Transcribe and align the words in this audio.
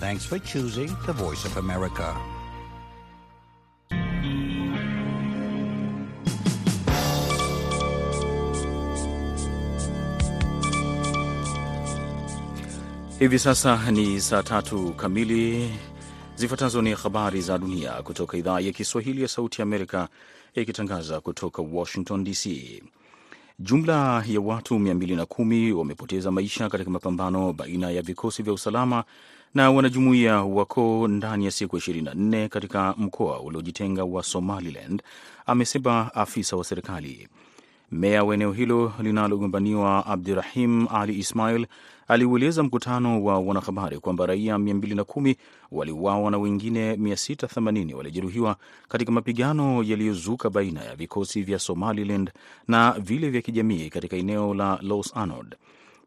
Thanks 0.00 0.24
for 0.24 0.38
choosing 0.38 0.88
the 1.04 1.12
Voice 1.12 1.44
of 1.44 1.58
America. 1.58 2.16
Hivi 13.18 13.38
sasa 13.38 13.90
ni 13.90 14.20
saa 14.20 14.42
tatu 14.42 14.92
kamili. 14.94 15.70
Zifuatazo 16.36 16.82
ni 16.82 16.94
habari 16.94 17.40
za 17.40 17.58
dunia 17.58 17.92
kutoka 18.02 18.36
idhaa 18.36 18.60
ya 18.60 18.72
Kiswahili 18.72 19.22
ya 19.22 19.28
Sauti 19.28 19.60
ya 19.60 19.62
Amerika 19.62 20.08
ikitangaza 20.54 21.20
kutoka 21.20 21.62
Washington 21.62 22.24
DC. 22.24 22.46
Jumla 23.58 24.24
ya 24.26 24.40
watu 24.40 24.74
210 24.78 25.72
wamepoteza 25.72 26.30
maisha 26.30 26.68
katika 26.68 26.90
mapambano 26.90 27.52
baina 27.52 27.90
ya 27.90 28.02
vikosi 28.02 28.42
vya 28.42 28.52
usalama 28.52 29.04
na 29.54 29.70
wanajumuiya 29.70 30.42
wako 30.42 31.08
ndani 31.08 31.44
ya 31.44 31.50
siku 31.50 31.76
24 31.76 32.48
katika 32.48 32.94
mkoa 32.98 33.40
uliojitenga 33.40 34.04
wa 34.04 34.22
Somaliland, 34.22 35.02
amesema 35.46 36.14
afisa 36.14 36.56
wa 36.56 36.64
serikali. 36.64 37.28
Meya 37.92 38.24
wa 38.24 38.34
eneo 38.34 38.52
hilo 38.52 38.92
linalogombaniwa 39.02 40.06
Abdirahim 40.06 40.86
Ali 40.90 41.18
Ismail 41.18 41.66
aliueleza 42.08 42.62
mkutano 42.62 43.24
wa 43.24 43.38
wanahabari 43.38 43.98
kwamba 43.98 44.26
raia 44.26 44.56
210 44.58 45.36
waliuawa 45.72 46.30
na 46.30 46.38
wengine 46.38 46.94
680 46.96 47.94
walijeruhiwa 47.94 48.56
katika 48.88 49.12
mapigano 49.12 49.82
yaliyozuka 49.82 50.50
baina 50.50 50.84
ya 50.84 50.96
vikosi 50.96 51.42
vya 51.42 51.58
Somaliland 51.58 52.30
na 52.68 52.92
vile 52.98 53.30
vya 53.30 53.42
kijamii 53.42 53.88
katika 53.90 54.16
eneo 54.16 54.54
la 54.54 54.78
Los 54.82 55.16
Anod. 55.16 55.56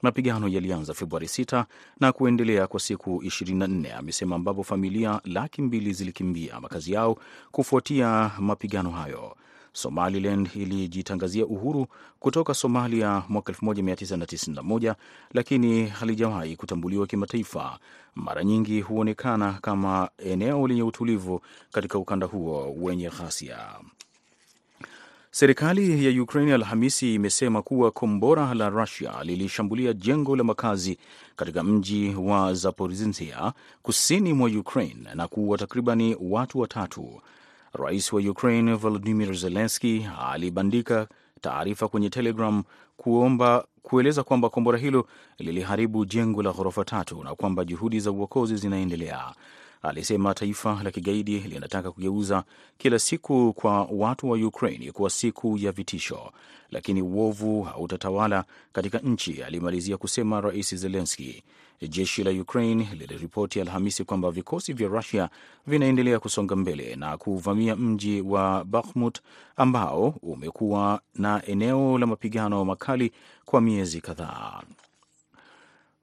Mapigano 0.04 0.48
yalianza 0.48 0.94
Februari 0.94 1.28
6 1.28 1.66
na 2.00 2.12
kuendelea 2.12 2.68
kwa 2.68 2.80
siku 2.80 3.24
24, 3.26 3.98
amesema, 3.98 4.36
ambapo 4.36 4.64
familia 4.64 5.22
laki 5.26 5.62
mbili 5.62 5.94
zilikimbia 5.94 6.60
makazi 6.60 6.92
yao 6.94 7.18
kufuatia 7.52 8.32
mapigano 8.40 8.92
hayo. 8.92 9.36
Somaliland 9.74 10.50
ilijitangazia 10.56 11.46
uhuru 11.46 11.88
kutoka 12.20 12.54
Somalia 12.54 13.24
mwaka 13.30 13.54
1991 13.54 14.96
lakini 15.34 15.88
halijawahi 15.88 16.56
kutambuliwa 16.56 17.08
kimataifa. 17.08 17.80
Mara 18.16 18.44
nyingi 18.44 18.82
huonekana 18.82 19.54
kama 19.54 20.10
eneo 20.18 20.68
lenye 20.68 20.84
utulivu 20.84 21.42
katika 21.72 21.98
ukanda 22.00 22.28
huo 22.28 22.76
wenye 22.78 23.10
ghasia. 23.10 23.58
Serikali 25.36 26.06
ya 26.06 26.24
Ukraine 26.24 26.54
Alhamisi 26.54 27.16
imesema 27.16 27.62
kuwa 27.62 27.92
kombora 27.92 28.54
la 28.54 28.70
Rusia 28.70 29.14
lilishambulia 29.24 29.94
jengo 29.94 30.36
la 30.36 30.44
makazi 30.44 30.98
katika 31.36 31.64
mji 31.64 32.16
wa 32.16 32.54
Zaporizhia 32.54 33.54
kusini 33.82 34.34
mwa 34.34 34.50
Ukraine 34.50 35.10
na 35.16 35.28
kuua 35.28 35.58
takribani 35.58 36.18
watu 36.22 36.60
watatu. 36.60 37.22
Rais 37.74 38.14
wa 38.14 38.22
Ukraine 38.22 38.74
Volodimir 38.74 39.34
Zelenski 39.36 40.08
alibandika 40.32 41.08
taarifa 41.42 41.88
kwenye 41.88 42.10
Telegram 42.10 42.64
kuomba 42.98 43.66
kueleza 43.84 44.24
kwamba 44.24 44.50
kombora 44.50 44.78
hilo 44.78 45.08
liliharibu 45.38 46.06
jengo 46.06 46.44
la 46.44 46.52
ghorofa 46.54 46.86
tatu 46.86 47.24
na 47.24 47.36
kwamba 47.36 47.66
juhudi 47.66 48.00
za 48.00 48.12
uokozi 48.12 48.56
zinaendelea. 48.58 49.34
Alisema 49.84 50.34
taifa 50.34 50.80
la 50.84 50.92
kigaidi 50.92 51.40
linataka 51.40 51.92
kugeuza 51.92 52.44
kila 52.78 53.00
siku 53.00 53.54
kwa 53.54 53.84
watu 53.92 54.30
wa 54.30 54.38
Ukraine 54.38 54.92
kuwa 54.92 55.10
siku 55.10 55.58
ya 55.58 55.72
vitisho, 55.72 56.32
lakini 56.72 57.02
uovu 57.02 57.62
hautatawala 57.64 58.46
katika 58.74 58.98
nchi, 59.00 59.44
alimalizia 59.44 59.98
kusema 59.98 60.42
Rais 60.42 60.76
Zelenski. 60.76 61.44
Jeshi 61.90 62.24
la 62.24 62.32
Ukraine 62.32 62.90
liliripoti 63.00 63.62
Alhamisi 63.62 64.04
kwamba 64.04 64.32
vikosi 64.32 64.74
vya 64.74 64.88
Rusia 64.88 65.30
vinaendelea 65.68 66.20
kusonga 66.20 66.56
mbele 66.56 66.96
na 66.96 67.18
kuvamia 67.18 67.76
mji 67.76 68.22
wa 68.22 68.64
Bakhmut 68.66 69.20
ambao 69.56 70.16
umekuwa 70.22 71.02
na 71.16 71.46
eneo 71.46 71.98
la 71.98 72.06
mapigano 72.06 72.66
makali 72.66 73.12
kwa 73.46 73.62
miezi 73.62 74.02
kadhaa. 74.02 74.62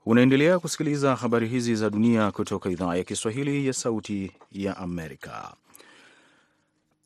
Unaendelea 0.07 0.59
kusikiliza 0.59 1.17
habari 1.17 1.49
hizi 1.49 1.75
za 1.75 1.91
dunia 1.91 2.31
kutoka 2.33 2.71
idhaa 2.71 2.95
ya 2.97 3.05
Kiswahili 3.05 3.67
ya 3.67 3.73
Sauti 3.73 4.33
ya 4.53 4.77
Amerika. 4.77 5.55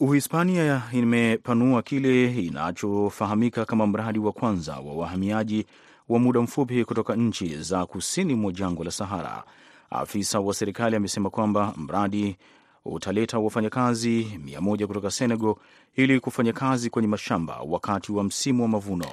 Uhispania 0.01 0.83
imepanua 0.93 1.83
kile 1.83 2.35
inachofahamika 2.35 3.65
kama 3.65 3.87
mradi 3.87 4.19
wa 4.19 4.33
kwanza 4.33 4.77
wa 4.77 4.95
wahamiaji 4.95 5.67
wa 6.09 6.19
muda 6.19 6.41
mfupi 6.41 6.85
kutoka 6.85 7.17
nchi 7.17 7.57
za 7.57 7.87
kusini 7.87 8.35
mwa 8.35 8.53
jangwa 8.53 8.85
la 8.85 8.91
Sahara. 8.91 9.45
Afisa 9.91 10.41
wa 10.41 10.55
serikali 10.55 10.97
amesema 10.97 11.31
kwamba 11.31 11.75
mradi 11.77 12.37
utaleta 12.85 13.39
wafanyakazi 13.39 14.39
mia 14.45 14.61
moja 14.61 14.87
kutoka 14.87 15.11
Senegal 15.11 15.55
ili 15.97 16.21
kufanya 16.21 16.53
kazi 16.53 16.91
kwenye 16.91 17.09
mashamba 17.09 17.61
wakati 17.67 18.13
wa 18.13 18.25
msimu 18.25 18.63
wa 18.63 18.69
mavuno. 18.69 19.07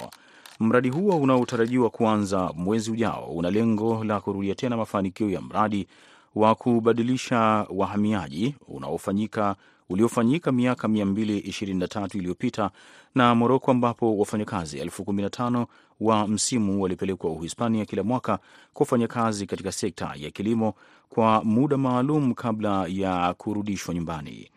Mradi 0.61 0.89
huo 0.89 1.17
unaotarajiwa 1.17 1.89
kuanza 1.89 2.51
mwezi 2.55 2.91
ujao 2.91 3.25
una 3.25 3.51
lengo 3.51 4.03
la 4.03 4.19
kurudia 4.21 4.55
tena 4.55 4.77
mafanikio 4.77 5.29
ya 5.29 5.41
mradi 5.41 5.87
wa 6.35 6.55
kubadilisha 6.55 7.65
wahamiaji 7.69 8.55
unaofanyika 8.67 9.55
uliofanyika 9.89 10.51
miaka 10.51 10.87
223 10.87 12.17
iliyopita 12.17 12.71
na 13.15 13.35
Moroko, 13.35 13.71
ambapo 13.71 14.17
wafanyakazi 14.17 14.79
elfu 14.79 15.03
kumi 15.03 15.21
na 15.21 15.29
tano 15.29 15.67
wa 16.01 16.27
msimu 16.27 16.81
walipelekwa 16.81 17.31
Uhispania 17.31 17.85
kila 17.85 18.03
mwaka 18.03 18.39
kufanya 18.73 19.07
kazi 19.07 19.45
katika 19.45 19.71
sekta 19.71 20.13
ya 20.15 20.31
kilimo 20.31 20.73
kwa 21.09 21.43
muda 21.43 21.77
maalum 21.77 22.33
kabla 22.33 22.85
ya 22.89 23.33
kurudishwa 23.33 23.93
nyumbani. 23.95 24.51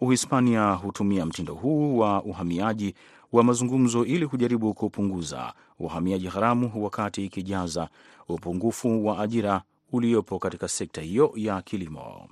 Uhispania 0.00 0.72
hutumia 0.72 1.26
mtindo 1.26 1.54
huu 1.54 1.98
wa 1.98 2.22
uhamiaji 2.22 2.94
wa 3.32 3.42
mazungumzo 3.44 4.04
ili 4.04 4.26
kujaribu 4.26 4.74
kupunguza 4.74 5.54
uhamiaji 5.78 6.26
haramu 6.26 6.84
wakati 6.84 7.24
ikijaza 7.24 7.88
upungufu 8.28 9.06
wa 9.06 9.18
ajira 9.18 9.62
uliopo 9.92 10.38
katika 10.38 10.68
sekta 10.68 11.00
hiyo 11.02 11.32
ya 11.36 11.62
kilimo. 11.62 12.28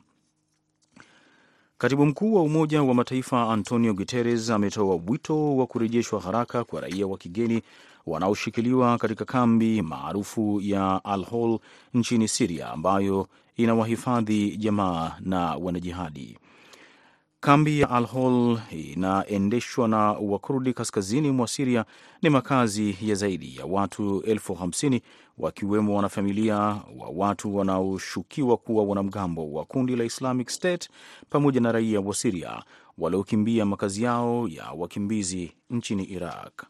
Katibu 1.79 2.07
mkuu 2.07 2.35
wa 2.35 2.43
Umoja 2.43 2.83
wa 2.83 2.95
Mataifa 2.95 3.53
Antonio 3.53 3.95
Guterres 3.95 4.51
ametoa 4.51 5.01
wito 5.09 5.57
wa 5.57 5.67
kurejeshwa 5.67 6.21
haraka 6.21 6.65
kwa 6.65 6.81
raia 6.81 7.07
wa 7.07 7.19
kigeni 7.19 7.63
wanaoshikiliwa 8.07 8.99
katika 8.99 9.25
kambi 9.25 9.83
maarufu 9.83 10.61
ya 10.61 11.05
Al 11.05 11.25
Hol 11.25 11.59
nchini 11.95 12.29
Siria 12.29 12.69
ambayo 12.71 13.29
inawahifadhi 13.57 14.57
jamaa 14.57 15.17
na 15.21 15.55
wanajihadi. 15.57 16.39
Kambi 17.41 17.81
ya 17.81 17.91
Al 17.91 18.07
Hol 18.07 18.59
inaendeshwa 18.71 19.89
na 19.89 19.99
Wakurdi 20.13 20.73
kaskazini 20.73 21.31
mwa 21.31 21.49
Siria. 21.49 21.85
Ni 22.23 22.31
makazi 22.31 22.97
ya 23.03 23.15
zaidi 23.15 23.57
ya 23.57 23.65
watu 23.67 24.21
elfu 24.23 24.55
hamsini 24.55 25.03
wakiwemo 25.39 25.97
wanafamilia 25.97 26.57
wa 26.99 27.09
watu 27.15 27.57
wanaoshukiwa 27.57 28.57
kuwa 28.57 28.85
wanamgambo 28.85 29.53
wa 29.53 29.65
kundi 29.65 29.97
la 29.97 30.05
Islamic 30.05 30.49
State 30.51 30.89
pamoja 31.31 31.61
na 31.61 31.73
raia 31.73 32.01
wa 32.01 32.15
Siria 32.15 32.63
waliokimbia 32.99 33.65
makazi 33.67 34.03
yao 34.03 34.49
ya 34.49 34.71
wakimbizi 34.77 35.53
nchini 35.71 36.05
Iraq. 36.05 36.63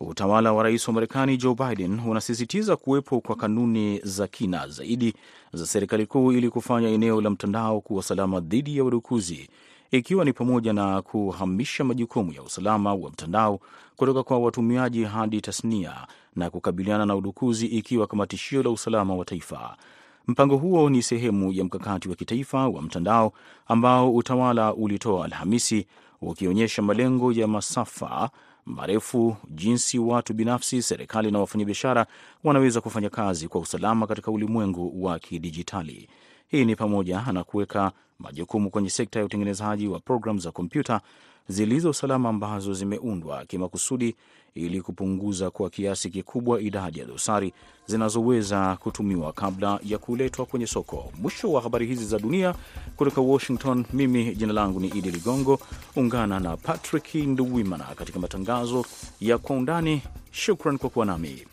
Utawala 0.00 0.52
wa 0.52 0.62
rais 0.62 0.88
wa 0.88 0.94
Marekani 0.94 1.36
Joe 1.36 1.54
Biden 1.54 2.00
unasisitiza 2.00 2.76
kuwepo 2.76 3.20
kwa 3.20 3.36
kanuni 3.36 4.00
za 4.04 4.26
kina 4.26 4.68
zaidi 4.68 5.14
za 5.52 5.66
serikali 5.66 6.06
kuu 6.06 6.32
ili 6.32 6.50
kufanya 6.50 6.88
eneo 6.88 7.20
la 7.20 7.30
mtandao 7.30 7.80
kuwa 7.80 8.02
salama 8.02 8.40
dhidi 8.40 8.76
ya 8.76 8.84
udukuzi, 8.84 9.48
ikiwa 9.92 10.24
ni 10.24 10.32
pamoja 10.32 10.72
na 10.72 11.02
kuhamisha 11.02 11.84
majukumu 11.84 12.32
ya 12.32 12.42
usalama 12.42 12.94
wa 12.94 13.10
mtandao 13.10 13.60
kutoka 13.96 14.22
kwa 14.22 14.38
watumiaji 14.38 15.04
hadi 15.04 15.40
tasnia 15.40 16.06
na 16.36 16.50
kukabiliana 16.50 17.06
na 17.06 17.16
udukuzi 17.16 17.66
ikiwa 17.66 18.06
kama 18.06 18.26
tishio 18.26 18.62
la 18.62 18.70
usalama 18.70 19.14
wa 19.14 19.24
taifa. 19.24 19.76
Mpango 20.26 20.56
huo 20.56 20.90
ni 20.90 21.02
sehemu 21.02 21.52
ya 21.52 21.64
mkakati 21.64 22.08
wa 22.08 22.14
kitaifa 22.16 22.68
wa 22.68 22.82
mtandao 22.82 23.32
ambao 23.66 24.14
utawala 24.14 24.74
ulitoa 24.74 25.24
Alhamisi, 25.24 25.86
ukionyesha 26.22 26.82
malengo 26.82 27.32
ya 27.32 27.46
masafa 27.46 28.30
marefu 28.66 29.36
jinsi 29.50 29.98
watu 29.98 30.34
binafsi, 30.34 30.82
serikali 30.82 31.30
na 31.30 31.38
wafanyabiashara 31.38 32.06
wanaweza 32.44 32.80
kufanya 32.80 33.10
kazi 33.10 33.48
kwa 33.48 33.60
usalama 33.60 34.06
katika 34.06 34.30
ulimwengu 34.30 35.04
wa 35.04 35.18
kidijitali. 35.18 36.08
Hii 36.52 36.64
ni 36.64 36.76
pamoja 36.76 37.22
na 37.32 37.44
kuweka 37.44 37.92
majukumu 38.18 38.70
kwenye 38.70 38.90
sekta 38.90 39.18
ya 39.18 39.24
utengenezaji 39.24 39.88
wa 39.88 40.00
programu 40.00 40.38
za 40.38 40.50
kompyuta 40.50 41.00
zilizo 41.48 41.92
salama 41.92 42.28
ambazo 42.28 42.74
zimeundwa 42.74 43.44
kimakusudi 43.44 44.16
ili 44.54 44.82
kupunguza 44.82 45.50
kwa 45.50 45.70
kiasi 45.70 46.10
kikubwa 46.10 46.60
idadi 46.60 46.98
ya 46.98 47.04
dosari 47.04 47.52
zinazoweza 47.86 48.76
kutumiwa 48.80 49.32
kabla 49.32 49.80
ya 49.84 49.98
kuletwa 49.98 50.46
kwenye 50.46 50.66
soko. 50.66 51.12
Mwisho 51.22 51.52
wa 51.52 51.60
habari 51.62 51.86
hizi 51.86 52.04
za 52.04 52.18
dunia 52.18 52.54
kutoka 52.96 53.20
Washington. 53.20 53.84
Mimi 53.92 54.34
jina 54.34 54.52
langu 54.52 54.80
ni 54.80 54.88
Idi 54.88 55.10
Ligongo. 55.10 55.58
Ungana 55.96 56.40
na 56.40 56.56
Patrick 56.56 57.14
Nduwimana 57.14 57.84
katika 57.84 58.18
matangazo 58.20 58.84
ya 59.20 59.38
Kwa 59.38 59.56
Undani. 59.56 60.02
Shukran 60.30 60.78
kwa 60.78 60.90
kuwa 60.90 61.06
nami. 61.06 61.46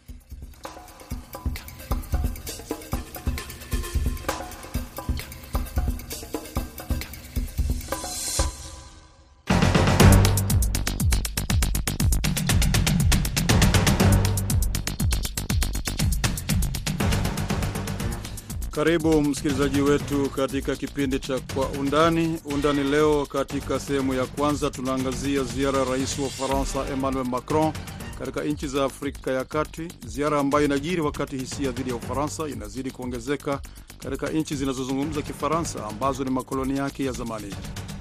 Karibu 18.79 19.21
msikilizaji 19.21 19.81
wetu 19.81 20.29
katika 20.29 20.75
kipindi 20.75 21.19
cha 21.19 21.39
Kwa 21.39 21.67
Undani. 21.69 22.39
Undani 22.45 22.83
leo, 22.83 23.25
katika 23.25 23.79
sehemu 23.79 24.13
ya 24.13 24.25
kwanza, 24.25 24.69
tunaangazia 24.69 25.43
ziara 25.43 25.79
ya 25.79 25.85
rais 25.85 26.19
wa 26.19 26.25
Ufaransa 26.25 26.85
Emmanuel 26.93 27.25
Macron 27.27 27.73
katika 28.19 28.43
nchi 28.43 28.67
za 28.67 28.83
Afrika 28.85 29.31
ya 29.31 29.45
Kati, 29.45 29.87
ziara 30.07 30.39
ambayo 30.39 30.65
inajiri 30.65 31.01
wakati 31.01 31.37
hisia 31.37 31.71
dhidi 31.71 31.89
ya 31.89 31.95
Ufaransa 31.95 32.47
inazidi 32.49 32.91
kuongezeka 32.91 33.61
katika 34.03 34.29
nchi 34.29 34.55
zinazozungumza 34.55 35.21
Kifaransa 35.21 35.85
ambazo 35.85 36.23
ni 36.23 36.29
makoloni 36.31 36.77
yake 36.77 37.05
ya 37.05 37.11
zamani. 37.11 37.55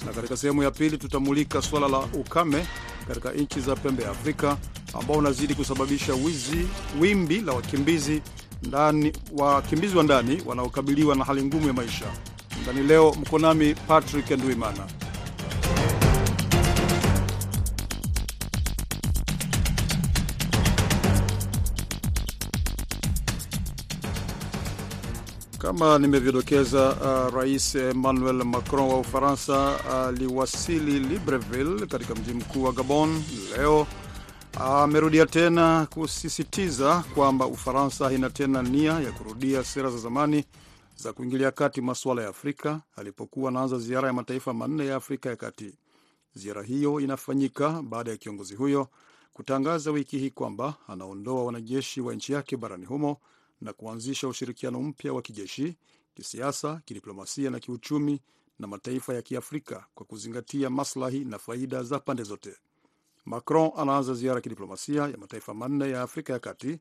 Na 0.07 0.13
katika 0.13 0.37
sehemu 0.37 0.63
ya 0.63 0.71
pili, 0.71 0.99
tutamulika 0.99 1.63
suala 1.63 1.89
la 1.89 1.99
ukame 1.99 2.67
katika 3.09 3.33
nchi 3.33 3.61
za 3.61 3.77
pembe 3.77 4.03
ya 4.03 4.11
Afrika 4.11 4.57
ambao 5.01 5.17
unazidi 5.17 5.55
kusababisha 5.55 6.15
wizi, 6.15 6.67
wimbi 7.01 7.41
la 7.41 7.53
wakimbizi 7.53 8.23
ndani 8.63 9.13
wakimbizi 9.33 9.97
wa 9.97 10.03
ndani 10.03 10.43
wanaokabiliwa 10.47 11.15
na 11.17 11.25
hali 11.25 11.43
ngumu 11.45 11.67
ya 11.67 11.73
maisha. 11.73 12.07
Ndani 12.63 12.83
leo 12.83 13.15
mko 13.21 13.39
nami 13.39 13.75
Patrick 13.75 14.31
Ndwimana. 14.31 14.87
Kama 25.59 25.99
nimevyodokeza, 25.99 26.89
uh, 27.29 27.35
Rais 27.35 27.75
Emmanuel 27.75 28.45
Macron 28.45 28.89
wa 28.89 28.99
Ufaransa 28.99 29.77
aliwasili 30.07 31.01
uh, 31.01 31.11
Libreville 31.13 31.87
katika 31.87 32.15
mji 32.15 32.33
mkuu 32.33 32.63
wa 32.63 32.73
Gabon 32.73 33.23
leo 33.57 33.87
amerudia 34.55 35.27
tena 35.27 35.87
kusisitiza 35.91 37.05
kwamba 37.15 37.47
Ufaransa 37.47 38.05
haina 38.05 38.31
tena 38.31 38.63
nia 38.63 38.93
ya 39.01 39.13
kurudia 39.13 39.65
sera 39.65 39.91
za 39.91 39.99
zamani 39.99 40.45
za 40.97 41.13
kuingilia 41.13 41.51
kati 41.51 41.81
masuala 41.81 42.23
ya 42.23 42.29
Afrika 42.29 42.81
alipokuwa 42.97 43.49
anaanza 43.51 43.79
ziara 43.79 44.07
ya 44.09 44.13
mataifa 44.15 44.53
manne 44.53 44.87
ya 44.87 44.97
Afrika 44.97 45.29
ya 45.29 45.37
Kati. 45.37 45.79
Ziara 46.35 46.63
hiyo 46.63 47.01
inafanyika 47.01 47.83
baada 47.83 48.11
ya 48.11 48.17
kiongozi 48.17 48.55
huyo 48.55 48.89
kutangaza 49.33 49.91
wiki 49.91 50.19
hii 50.19 50.31
kwamba 50.31 50.75
anaondoa 50.89 51.45
wanajeshi 51.45 52.01
wa 52.01 52.15
nchi 52.15 52.33
yake 52.33 52.57
barani 52.57 52.87
humo 52.87 53.17
na 53.61 53.73
kuanzisha 53.73 54.29
ushirikiano 54.29 54.83
mpya 54.83 55.13
wa 55.13 55.23
kijeshi, 55.23 55.77
kisiasa, 56.15 56.81
kidiplomasia 56.85 57.51
na 57.51 57.61
kiuchumi 57.61 58.21
na 58.59 58.67
mataifa 58.67 59.15
ya 59.15 59.23
Kiafrika 59.23 59.87
kwa 59.95 60.07
kuzingatia 60.07 60.71
maslahi 60.71 61.25
na 61.25 61.39
faida 61.39 61.83
za 61.83 61.99
pande 61.99 62.23
zote. 62.23 62.57
Macron 63.29 63.71
anaanza 63.77 64.15
ziara 64.15 64.35
ya 64.35 64.41
kidiplomasia 64.41 65.03
ya 65.03 65.17
mataifa 65.19 65.55
manne 65.55 65.91
ya 65.91 66.03
Afrika 66.03 66.33
ya 66.33 66.39
Kati 66.39 66.79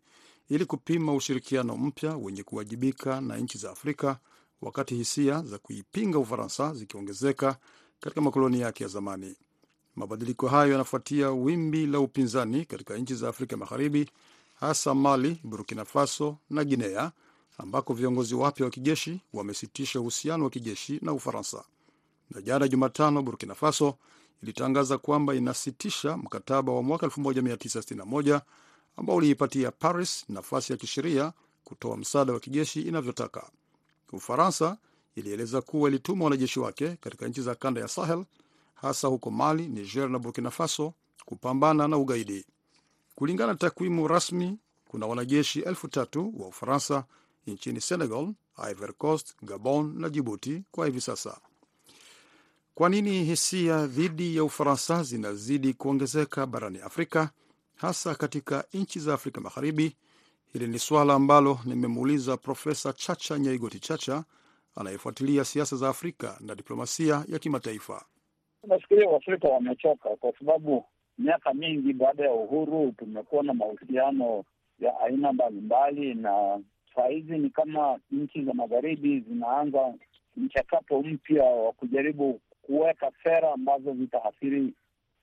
ili 0.50 0.66
kupima 0.66 1.14
ushirikiano 1.14 1.78
mpya 1.78 2.18
wenye 2.18 2.44
kuwajibika 2.44 3.22
na 3.22 3.38
nchi 3.38 3.58
za 3.58 3.72
Afrika, 3.72 4.20
wakati 4.62 4.96
hisia 4.96 5.42
za 5.44 5.58
kuipinga 5.58 6.20
Ufaransa 6.20 6.74
zikiongezeka 6.74 7.58
katika 8.00 8.22
makoloni 8.22 8.60
yake 8.60 8.84
ya 8.84 8.90
zamani. 8.90 9.36
Mabadiliko 9.96 10.48
hayo 10.48 10.72
yanafuatia 10.72 11.32
wimbi 11.32 11.86
la 11.86 12.00
upinzani 12.00 12.66
katika 12.66 12.98
nchi 12.98 13.16
za 13.16 13.30
Afrika 13.30 13.58
Magharibi, 13.58 14.10
hasa 14.60 14.96
Mali, 14.96 15.40
Burkina 15.44 15.86
Faso 15.86 16.38
na 16.50 16.64
Guinea, 16.64 17.12
ambako 17.58 17.94
viongozi 17.94 18.36
wapya 18.36 18.66
wa 18.66 18.70
kijeshi 18.72 19.22
wamesitisha 19.34 20.00
uhusiano 20.00 20.44
wa 20.44 20.50
kijeshi 20.50 21.00
na 21.02 21.14
Ufaransa. 21.14 21.64
Na 22.32 22.42
jana 22.42 22.68
Jumatano, 22.68 23.22
Burkina 23.22 23.56
Faso 23.56 23.98
ilitangaza 24.44 24.98
kwamba 24.98 25.36
inasitisha 25.36 26.18
mkataba 26.18 26.72
wa 26.74 26.84
mwaka 26.84 27.08
1961 27.08 28.42
ambao 28.98 29.16
uliipatia 29.16 29.72
Paris 29.72 30.26
nafasi 30.30 30.74
ya 30.74 30.78
kisheria 30.78 31.34
kutoa 31.64 31.98
msaada 31.98 32.34
wa 32.34 32.40
kijeshi 32.40 32.82
inavyotaka. 32.82 33.50
Ufaransa 34.14 34.78
ilieleza 35.16 35.62
kuwa 35.62 35.90
ilituma 35.90 36.24
wanajeshi 36.24 36.60
wake 36.60 36.96
katika 36.96 37.28
nchi 37.28 37.42
za 37.42 37.56
kanda 37.56 37.82
ya 37.82 37.88
Sahel, 37.88 38.26
hasa 38.74 39.08
huko 39.08 39.32
Mali, 39.32 39.68
Niger 39.68 40.10
na 40.10 40.20
Burkina 40.20 40.52
Faso 40.52 40.94
kupambana 41.26 41.88
na 41.88 41.98
ugaidi. 41.98 42.46
Kulingana 43.16 43.52
na 43.54 43.58
takwimu 43.60 44.08
rasmi, 44.08 44.58
kuna 44.88 45.06
wanajeshi 45.08 45.60
elfu 45.60 45.88
tatu 45.88 46.34
wa 46.42 46.48
Ufaransa 46.48 47.04
nchini 47.48 47.82
Senegal, 47.82 48.34
Ivory 48.72 48.94
Coast, 48.94 49.36
Gabon 49.44 50.00
na 50.02 50.10
Jibuti 50.10 50.64
kwa 50.72 50.86
hivi 50.86 51.02
sasa. 51.02 51.38
Kwa 52.78 52.90
nini 52.90 53.24
hisia 53.24 53.86
dhidi 53.88 54.36
ya 54.38 54.44
Ufaransa 54.44 55.04
zinazidi 55.04 55.74
kuongezeka 55.74 56.46
barani 56.46 56.80
Afrika, 56.80 57.30
hasa 57.76 58.16
katika 58.16 58.64
nchi 58.74 59.00
za 59.00 59.14
Afrika 59.14 59.42
Magharibi? 59.42 59.96
Hili 60.54 60.68
ni 60.68 60.80
swala 60.80 61.14
ambalo 61.14 61.60
nimemuuliza 61.66 62.38
Profesa 62.38 62.94
Chacha 62.94 63.40
Nyaigoti 63.40 63.80
Chacha 63.80 64.24
anayefuatilia 64.76 65.44
siasa 65.46 65.76
za 65.76 65.90
Afrika 65.90 66.38
na 66.40 66.56
diplomasia 66.56 67.24
ya 67.28 67.40
kimataifa. 67.40 68.06
Nafikiria 68.68 69.10
Waafrika 69.10 69.48
wamechoka 69.48 70.10
kwa 70.10 70.34
sababu 70.40 70.86
miaka 71.18 71.54
mingi 71.54 71.94
baada 71.94 72.24
ya 72.24 72.32
uhuru 72.32 72.92
tumekuwa 72.98 73.44
na 73.44 73.54
mahusiano 73.54 74.44
ya 74.80 75.00
aina 75.00 75.34
mbalimbali, 75.34 76.14
na 76.14 76.60
saa 76.96 77.08
hizi 77.08 77.38
ni 77.38 77.50
kama 77.50 78.00
nchi 78.12 78.44
za 78.44 78.54
magharibi 78.54 79.20
zinaanza 79.20 79.94
mchakato 80.38 81.00
mpya 81.02 81.44
wa 81.44 81.72
kujaribu 81.74 82.40
kuweka 82.68 83.12
sera 83.24 83.54
ambazo 83.54 83.94
zitaathiri 83.94 84.74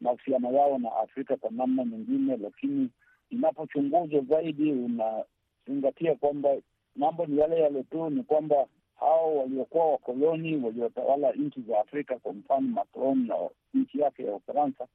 mahusiano 0.01 0.53
yao 0.53 0.79
na 0.79 0.97
Afrika 0.97 1.37
kwa 1.37 1.51
namna 1.51 1.85
nyingine, 1.85 2.37
lakini 2.37 2.91
inapochunguzwa 3.31 4.21
zaidi 4.21 4.73
unazingatia 4.73 6.15
kwamba 6.15 6.57
mambo 6.97 7.27
ni 7.27 7.39
yale 7.39 7.61
yale 7.61 7.83
tu, 7.83 8.11
ni 8.11 8.23
kwamba 8.23 8.67
hao 9.01 9.37
waliokuwa 9.37 9.87
wakoloni 9.91 10.57
waliotawala 10.57 11.33
nchi 11.33 11.61
za 11.69 11.81
Afrika, 11.81 12.19
kwa 12.19 12.33
mfano 12.33 12.69
Macron 12.69 13.27
na 13.27 13.35
nchi 13.75 14.01
yake 14.01 14.25
ya 14.25 14.35
Ufaransa 14.35 14.87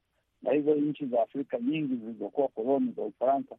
na 0.42 0.52
hizo 0.52 0.74
nchi 0.74 1.06
za 1.06 1.22
Afrika 1.22 1.58
nyingi 1.58 1.96
zilizokuwa 1.96 2.48
koloni 2.48 2.92
za 2.96 3.02
Ufaransa, 3.02 3.56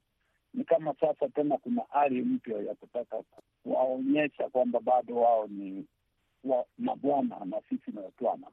ni 0.54 0.64
kama 0.64 0.94
sasa 1.00 1.30
tena 1.30 1.58
kuna 1.58 1.92
ari 1.92 2.22
mpya 2.22 2.58
ya 2.58 2.76
kutaka 2.76 3.24
kuwaonyesha 3.64 4.50
kwamba 4.50 4.80
bado 4.80 5.16
wao 5.16 5.48
ni 5.48 5.86
wa 6.44 6.66
mabwana 6.78 7.46
na 7.46 7.62
sisi 7.70 7.92
ni 7.92 7.98
watwana, 8.00 8.48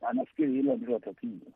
na 0.00 0.24
hilo 0.36 0.76
ndilo 0.76 0.98
tatizo 0.98 1.46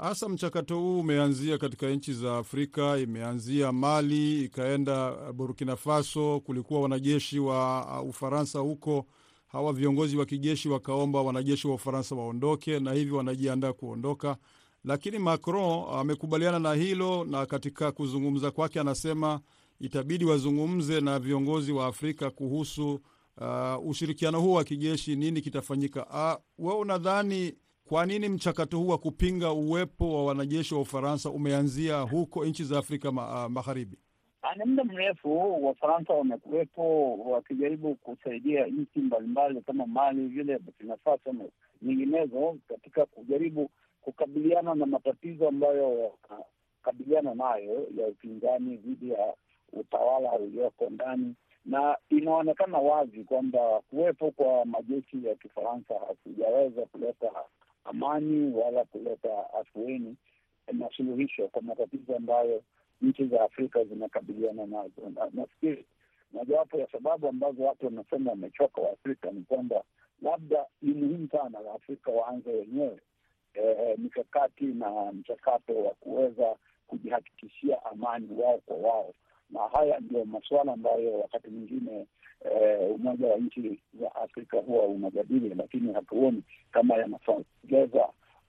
hasa. 0.00 0.28
Mchakato 0.28 0.78
huu 0.80 1.00
umeanzia 1.00 1.58
katika 1.58 1.90
nchi 1.90 2.12
za 2.12 2.36
Afrika, 2.36 2.98
imeanzia 2.98 3.72
Mali, 3.72 4.44
ikaenda 4.44 5.12
Burkina 5.32 5.76
Faso. 5.76 6.40
Kulikuwa 6.40 6.80
wanajeshi 6.80 7.38
wa 7.38 8.02
Ufaransa 8.02 8.58
huko, 8.58 9.06
hawa 9.46 9.72
viongozi 9.72 10.16
wa 10.16 10.26
kijeshi 10.26 10.68
wakaomba 10.68 11.22
wanajeshi 11.22 11.68
wa 11.68 11.74
Ufaransa 11.74 12.14
waondoke, 12.14 12.80
na 12.80 12.92
hivi 12.92 13.12
wanajiandaa 13.12 13.72
kuondoka 13.72 14.36
lakini 14.84 15.18
Macron 15.18 15.84
amekubaliana 15.92 16.58
na 16.58 16.74
hilo, 16.74 17.24
na 17.24 17.46
katika 17.46 17.92
kuzungumza 17.92 18.50
kwake 18.50 18.80
anasema 18.80 19.40
itabidi 19.80 20.24
wazungumze 20.24 21.00
na 21.00 21.18
viongozi 21.18 21.72
wa 21.72 21.86
Afrika 21.86 22.30
kuhusu 22.30 23.00
uh, 23.40 23.86
ushirikiano 23.88 24.40
huo 24.40 24.54
wa 24.54 24.64
kijeshi, 24.64 25.16
nini 25.16 25.40
kitafanyika. 25.40 26.06
Uh, 26.58 26.66
we 26.68 26.74
unadhani 26.74 27.54
kwa 27.88 28.06
nini 28.06 28.28
mchakato 28.28 28.78
huu 28.78 28.88
wa 28.88 28.98
kupinga 28.98 29.52
uwepo 29.52 30.14
wa 30.14 30.24
wanajeshi 30.24 30.74
wa 30.74 30.80
Ufaransa 30.80 31.30
umeanzia 31.30 32.00
huko 32.00 32.44
nchi 32.44 32.64
za 32.64 32.78
Afrika 32.78 33.12
ma, 33.12 33.44
uh, 33.44 33.50
Magharibi? 33.52 33.98
Ni 34.56 34.64
muda 34.64 34.84
mrefu 34.84 35.64
Wafaransa 35.66 36.12
wamekuwepo 36.12 37.16
wakijaribu 37.18 37.94
kusaidia 37.94 38.66
nchi 38.66 38.98
mbalimbali 38.98 39.60
kama 39.60 39.86
Mali, 39.86 40.26
vile 40.26 40.58
Burkina 40.58 40.96
Faso 40.96 41.32
na 41.32 41.44
nyinginezo 41.82 42.56
katika 42.68 43.06
kujaribu 43.06 43.70
kukabiliana 44.02 44.74
na 44.74 44.86
matatizo 44.86 45.48
ambayo 45.48 46.10
wanakabiliana 46.30 47.34
nayo 47.34 47.86
ya 47.96 48.06
upinzani 48.06 48.76
dhidi 48.76 49.10
ya 49.10 49.34
utawala 49.72 50.32
ulioko 50.32 50.90
ndani, 50.90 51.34
na 51.64 51.96
inaonekana 52.10 52.78
wazi 52.78 53.24
kwamba 53.24 53.80
kuwepo 53.90 54.30
kwa 54.30 54.64
majeshi 54.64 55.26
ya 55.26 55.34
Kifaransa 55.34 55.94
hakujaweza 56.08 56.82
kuleta 56.86 57.30
amani 57.84 58.54
wala 58.56 58.84
kuleta 58.84 59.54
afueni 59.60 60.16
na 60.72 60.88
suluhisho 60.96 61.48
kwa 61.48 61.62
matatizo 61.62 62.16
ambayo 62.16 62.62
nchi 63.02 63.26
za 63.26 63.42
Afrika 63.44 63.84
zinakabiliana 63.84 64.66
nazo. 64.66 65.10
Na 65.14 65.28
nafikiri 65.32 65.84
mojawapo 66.32 66.78
ya 66.78 66.86
sababu 66.92 67.28
ambazo 67.28 67.62
watu 67.62 67.86
wanasema 67.86 68.30
wamechoka 68.30 68.80
Waafrika 68.80 69.30
ni 69.30 69.42
kwamba 69.42 69.84
labda 70.22 70.66
ni 70.82 70.94
muhimu 70.94 71.28
sana 71.32 71.58
Waafrika 71.58 72.10
waanze 72.10 72.50
wenyewe 72.50 73.00
E, 73.54 73.94
mikakati 73.98 74.64
na 74.64 75.12
mchakato 75.12 75.74
wa 75.84 75.90
kuweza 75.90 76.56
kujihakikishia 76.86 77.84
amani 77.84 78.28
wao 78.42 78.58
kwa 78.66 78.76
wao, 78.76 79.14
na 79.50 79.60
haya 79.60 80.00
ndio 80.00 80.24
masuala 80.24 80.72
ambayo 80.72 81.18
wakati 81.20 81.48
mwingine 81.50 82.06
e, 82.44 82.76
Umoja 82.94 83.26
wa 83.28 83.36
Nchi 83.38 83.80
za 84.00 84.14
Afrika 84.14 84.58
huwa 84.58 84.82
unajadili, 84.84 85.54
lakini 85.54 85.92
hatuoni 85.92 86.42
kama 86.72 86.94
yanasogeza 86.94 88.08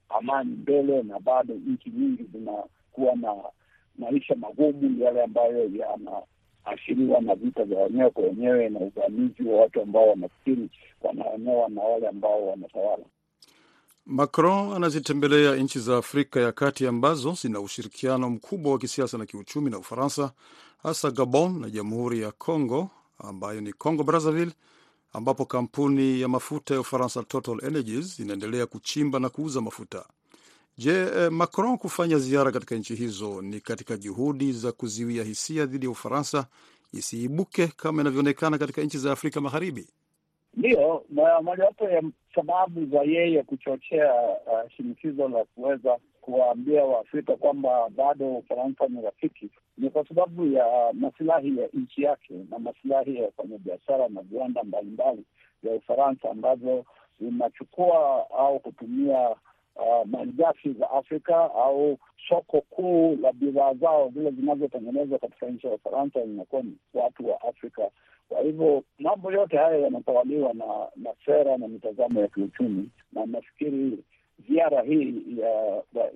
amani 0.09 0.51
mbele, 0.55 1.03
na 1.03 1.19
bado 1.19 1.53
nchi 1.53 1.89
nyingi 1.89 2.23
zinakuwa 2.23 3.15
na 3.15 3.35
maisha 3.97 4.35
magumu, 4.35 5.03
yale 5.03 5.23
ambayo 5.23 5.69
yanaashiriwa 5.75 7.21
na 7.21 7.35
vita 7.35 7.63
vya 7.63 7.79
wenyewe 7.83 8.09
kwa 8.09 8.23
wenyewe 8.23 8.69
na 8.69 8.79
uvamizi 8.79 9.43
wa 9.43 9.61
watu 9.61 9.81
ambao 9.81 10.07
wanafikiri 10.09 10.69
wanaonewa 11.01 11.69
na 11.69 11.81
wale 11.81 12.07
ambao 12.07 12.47
wanatawala. 12.47 13.03
Macron 14.05 14.73
anazitembelea 14.73 15.55
nchi 15.55 15.79
za 15.79 15.97
Afrika 15.97 16.39
ya 16.39 16.51
kati 16.51 16.87
ambazo 16.87 17.31
zina 17.33 17.59
ushirikiano 17.59 18.29
mkubwa 18.29 18.71
wa 18.71 18.77
kisiasa 18.77 19.17
na 19.17 19.25
kiuchumi 19.25 19.69
na 19.69 19.77
Ufaransa, 19.77 20.31
hasa 20.83 21.11
Gabon 21.11 21.59
na 21.61 21.69
Jamhuri 21.69 22.21
ya 22.21 22.31
Congo 22.31 22.89
ambayo 23.17 23.61
ni 23.61 23.73
Congo 23.73 24.03
Brazzaville, 24.03 24.51
ambapo 25.13 25.45
kampuni 25.45 26.21
ya 26.21 26.27
mafuta 26.27 26.73
ya 26.73 26.79
Ufaransa 26.79 27.23
Total 27.23 27.65
Energies 27.65 28.19
inaendelea 28.19 28.65
kuchimba 28.65 29.19
na 29.19 29.29
kuuza 29.29 29.61
mafuta. 29.61 30.05
Je, 30.77 31.05
Macron 31.29 31.77
kufanya 31.77 32.17
ziara 32.17 32.51
katika 32.51 32.75
nchi 32.75 32.95
hizo 32.95 33.41
ni 33.41 33.59
katika 33.61 33.97
juhudi 33.97 34.51
za 34.51 34.71
kuziwia 34.71 35.23
hisia 35.23 35.65
dhidi 35.65 35.85
ya 35.85 35.91
Ufaransa 35.91 36.47
isiibuke 36.93 37.67
kama 37.67 38.01
inavyoonekana 38.01 38.57
katika 38.57 38.81
nchi 38.81 38.97
za 38.97 39.11
Afrika 39.11 39.41
Magharibi? 39.41 39.87
Ndiyo, 40.57 41.05
mojawapo 41.43 41.89
ya 41.89 42.03
sababu 42.35 42.85
za 42.85 43.01
yeye 43.01 43.43
kuchochea 43.43 44.13
uh, 44.13 44.71
shinikizo 44.77 45.27
la 45.27 45.43
kuweza 45.55 45.97
kuwaambia 46.25 46.83
Waafrika 46.83 47.35
kwamba 47.35 47.89
bado 47.89 48.35
Ufaransa 48.37 48.87
ni 48.87 49.01
rafiki 49.01 49.49
ni 49.77 49.89
kwa 49.89 50.07
sababu 50.07 50.45
ya 50.47 50.93
masilahi 50.93 51.57
ya 51.59 51.67
nchi 51.73 52.03
yake 52.03 52.33
na 52.49 52.59
masilahi 52.59 53.15
ya 53.15 53.23
wafanyabiashara 53.23 54.07
na 54.07 54.21
viwanda 54.21 54.63
mbalimbali 54.63 55.23
vya 55.63 55.73
Ufaransa 55.73 56.31
ambazo 56.31 56.85
zinachukua 57.19 58.25
au 58.37 58.59
kutumia 58.59 59.29
uh, 59.75 60.05
malighafi 60.05 60.73
za 60.73 60.91
Afrika 60.91 61.35
au 61.53 61.97
soko 62.29 62.61
kuu 62.61 63.15
la 63.21 63.33
bidhaa 63.33 63.73
zao 63.73 64.11
zile 64.13 64.31
zinazotengenezwa 64.31 65.19
katika 65.19 65.45
nchi 65.47 65.67
ya 65.67 65.73
Ufaransa 65.73 66.21
inakuwa 66.23 66.61
ni 66.61 66.77
watu 66.93 67.29
wa 67.29 67.41
Afrika. 67.41 67.89
Kwa 68.29 68.41
hivyo 68.41 68.83
mambo 68.99 69.31
yote 69.31 69.57
haya 69.57 69.77
yanatawaliwa 69.77 70.53
na 70.53 70.65
na 70.95 71.09
sera 71.25 71.57
na 71.57 71.67
mitazamo 71.67 72.21
ya 72.21 72.27
kiuchumi, 72.27 72.89
na 73.13 73.25
nafikiri 73.25 73.97
ziara 74.49 74.81
hii 74.81 75.23
ya 75.37 75.49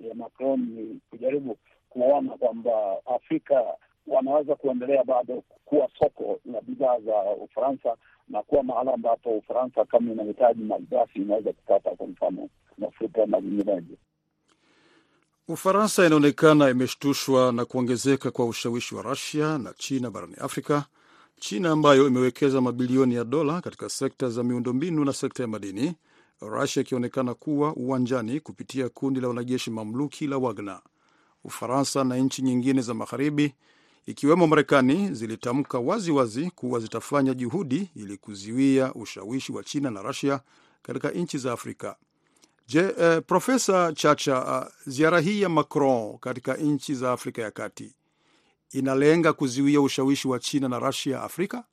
ya 0.08 0.14
Macron 0.14 0.60
ni 0.60 1.00
kujaribu 1.10 1.56
kuona 1.90 2.30
kwamba 2.36 2.96
Afrika 3.16 3.64
wanaweza 4.06 4.54
kuendelea 4.54 5.04
bado 5.04 5.42
kuwa 5.64 5.88
soko 5.98 6.40
la 6.52 6.60
bidhaa 6.60 7.00
za 7.00 7.16
Ufaransa 7.44 7.96
na 8.28 8.42
kuwa 8.42 8.62
mahala 8.62 8.94
ambapo 8.94 9.30
Ufaransa 9.30 9.84
kama 9.84 10.12
inahitaji 10.12 10.62
malighafi 10.62 11.18
inaweza 11.18 11.52
kupata, 11.52 11.90
kwa 11.90 12.06
mfano 12.06 12.48
mafuta 12.78 13.26
na 13.26 13.40
vinginevyo. 13.40 13.96
Ufaransa 15.48 16.06
inaonekana 16.06 16.70
imeshtushwa 16.70 17.52
na 17.52 17.64
kuongezeka 17.64 18.30
kwa 18.30 18.46
ushawishi 18.46 18.94
wa 18.94 19.02
Rusia 19.02 19.58
na 19.58 19.72
China 19.76 20.10
barani 20.10 20.34
Afrika. 20.40 20.84
China 21.40 21.70
ambayo 21.70 22.06
imewekeza 22.06 22.60
mabilioni 22.60 23.14
ya 23.14 23.24
dola 23.24 23.60
katika 23.60 23.88
sekta 23.88 24.28
za 24.28 24.42
miundombinu 24.42 25.04
na 25.04 25.12
sekta 25.12 25.42
ya 25.42 25.46
madini, 25.48 25.94
Rusia 26.40 26.80
ikionekana 26.82 27.34
kuwa 27.34 27.74
uwanjani 27.74 28.40
kupitia 28.40 28.88
kundi 28.88 29.20
la 29.20 29.28
wanajeshi 29.28 29.70
mamluki 29.70 30.26
la 30.26 30.38
Wagner. 30.38 30.80
Ufaransa 31.44 32.04
na 32.04 32.16
nchi 32.16 32.42
nyingine 32.42 32.82
za 32.82 32.94
magharibi 32.94 33.54
ikiwemo 34.06 34.46
Marekani 34.46 35.14
zilitamka 35.14 35.78
waziwazi 35.78 36.50
kuwa 36.50 36.80
zitafanya 36.80 37.34
juhudi 37.34 37.90
ili 37.96 38.16
kuziwia 38.16 38.94
ushawishi 38.94 39.52
wa 39.52 39.64
China 39.64 39.90
na 39.90 40.02
Rusia 40.02 40.40
katika 40.82 41.10
nchi 41.10 41.38
za 41.38 41.52
Afrika. 41.52 41.96
Je, 42.66 42.94
eh, 42.98 43.22
Profesa 43.26 43.92
Chacha, 43.92 44.60
uh, 44.60 44.72
ziara 44.92 45.20
hii 45.20 45.42
ya 45.42 45.48
Macron 45.48 46.18
katika 46.18 46.54
nchi 46.56 46.94
za 46.94 47.12
Afrika 47.12 47.42
ya 47.42 47.50
kati 47.50 47.94
inalenga 48.70 49.32
kuziwia 49.32 49.80
ushawishi 49.80 50.28
wa 50.28 50.38
China 50.38 50.68
na 50.68 50.78
Rusia 50.78 51.22
Afrika? 51.22 51.64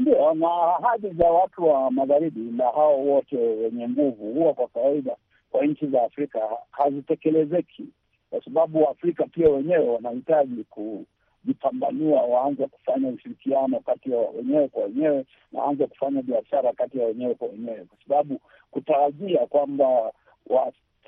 Ndio, 0.00 0.34
na 0.34 0.48
ahadi 0.52 1.10
za 1.10 1.30
watu 1.30 1.64
wa 1.68 1.90
magharibi 1.90 2.40
na 2.40 2.64
hao 2.64 2.98
wote 3.06 3.36
wenye 3.36 3.88
nguvu 3.88 4.32
huwa 4.32 4.54
kwa 4.54 4.68
kawaida 4.68 5.16
kwa 5.50 5.66
nchi 5.66 5.86
za 5.86 6.02
Afrika 6.02 6.40
hazitekelezeki, 6.70 7.84
kwa 8.30 8.44
sababu 8.44 8.82
Waafrika 8.84 9.26
pia 9.26 9.48
wenyewe 9.48 9.88
wanahitaji 9.88 10.64
kujipambanua, 10.70 12.22
waanze 12.22 12.66
kufanya 12.66 13.08
ushirikiano 13.08 13.80
kati 13.80 14.12
ya 14.12 14.18
wenyewe 14.18 14.68
kwa 14.68 14.84
wenyewe, 14.84 15.24
na 15.52 15.62
waanze 15.62 15.86
kufanya 15.86 16.22
biashara 16.22 16.72
kati 16.72 16.98
ya 16.98 17.06
wenyewe 17.06 17.34
kwa 17.34 17.48
wenyewe, 17.48 17.84
kwa 17.84 17.98
sababu 18.08 18.40
kutarajia 18.70 19.46
kwamba 19.46 20.12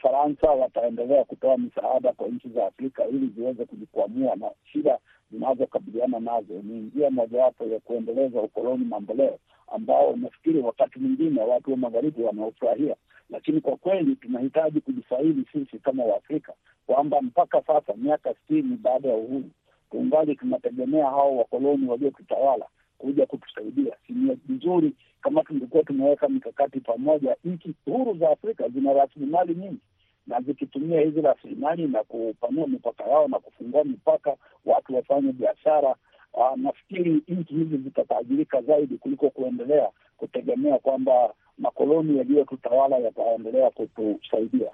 Wafaransa 0.05 0.51
wataendelea 0.51 1.25
kutoa 1.25 1.59
misaada 1.59 2.13
kwa 2.13 2.29
nchi 2.29 2.49
za 2.49 2.67
Afrika 2.67 3.07
ili 3.07 3.27
ziweze 3.37 3.65
kujikwamua 3.65 4.37
na 4.37 4.51
shida 4.73 4.99
zinazokabiliana 5.33 6.21
nazo 6.21 6.55
ni 6.63 6.75
njia 6.81 7.11
mojawapo 7.11 7.65
ya 7.65 7.81
kuendeleza 7.81 8.41
ukoloni 8.41 8.85
mamboleo 8.85 9.39
ambao 9.75 10.17
nafikiri 10.17 10.59
wakati 10.61 10.99
mwingine 10.99 11.41
watu 11.43 11.71
wa 11.71 11.77
magharibi 11.77 12.23
wanaofurahia, 12.23 12.97
lakini 13.31 13.61
kwa 13.61 13.77
kweli 13.77 14.17
tunahitaji 14.17 14.81
kujifaidi 14.81 15.45
sisi 15.53 15.79
kama 15.79 16.05
Waafrika 16.05 16.53
kwamba 16.87 17.21
mpaka 17.23 17.63
sasa 17.63 17.95
miaka 17.97 18.35
sitini 18.35 18.77
baada 18.77 19.09
ya 19.09 19.15
uhuru 19.17 19.51
tungali 19.91 20.37
tunategemea 20.37 21.07
hao 21.07 21.37
wakoloni 21.37 21.87
waliotutawala 21.89 22.67
kuja 22.99 23.27
kutusaidia. 23.27 23.97
Si 24.07 24.13
ni 24.13 24.35
vizuri 24.49 24.93
kama 25.23 25.43
tungekuwa 25.45 25.83
tumeweka 25.83 26.29
mikakati 26.29 26.81
pamoja. 26.81 27.37
Nchi 27.45 27.75
huru 27.85 28.19
za 28.19 28.31
Afrika 28.31 28.69
zina 28.69 28.93
rasilimali 28.93 29.55
nyingi 29.55 29.79
na 30.27 30.41
zikitumia 30.41 31.01
hizi 31.01 31.21
rasilimali 31.21 31.87
na 31.89 32.05
kupanua 32.05 32.67
mipaka 32.67 33.05
yao 33.05 33.29
na 33.29 33.39
kufungua 33.39 33.85
mipaka, 33.85 34.37
watu 34.65 34.97
wafanye 34.97 35.33
biashara. 35.33 35.95
Uh, 36.33 36.57
nafikiri 36.57 37.23
nchi 37.29 37.55
hizi 37.55 37.77
zitatajirika 37.79 38.63
zaidi 38.63 38.99
kuliko 38.99 39.31
kuendelea 39.31 39.89
kutegemea 40.17 40.79
kwamba 40.79 41.35
makoloni 41.59 42.19
yaliyotutawala 42.19 42.97
yataendelea 42.99 43.71
kutusaidia. 43.71 44.71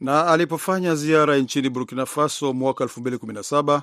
Na 0.00 0.26
alipofanya 0.26 0.94
ziara 0.94 1.36
nchini 1.38 1.70
Burkina 1.70 2.06
Faso 2.06 2.52
mwaka 2.52 2.84
2017 2.84 3.80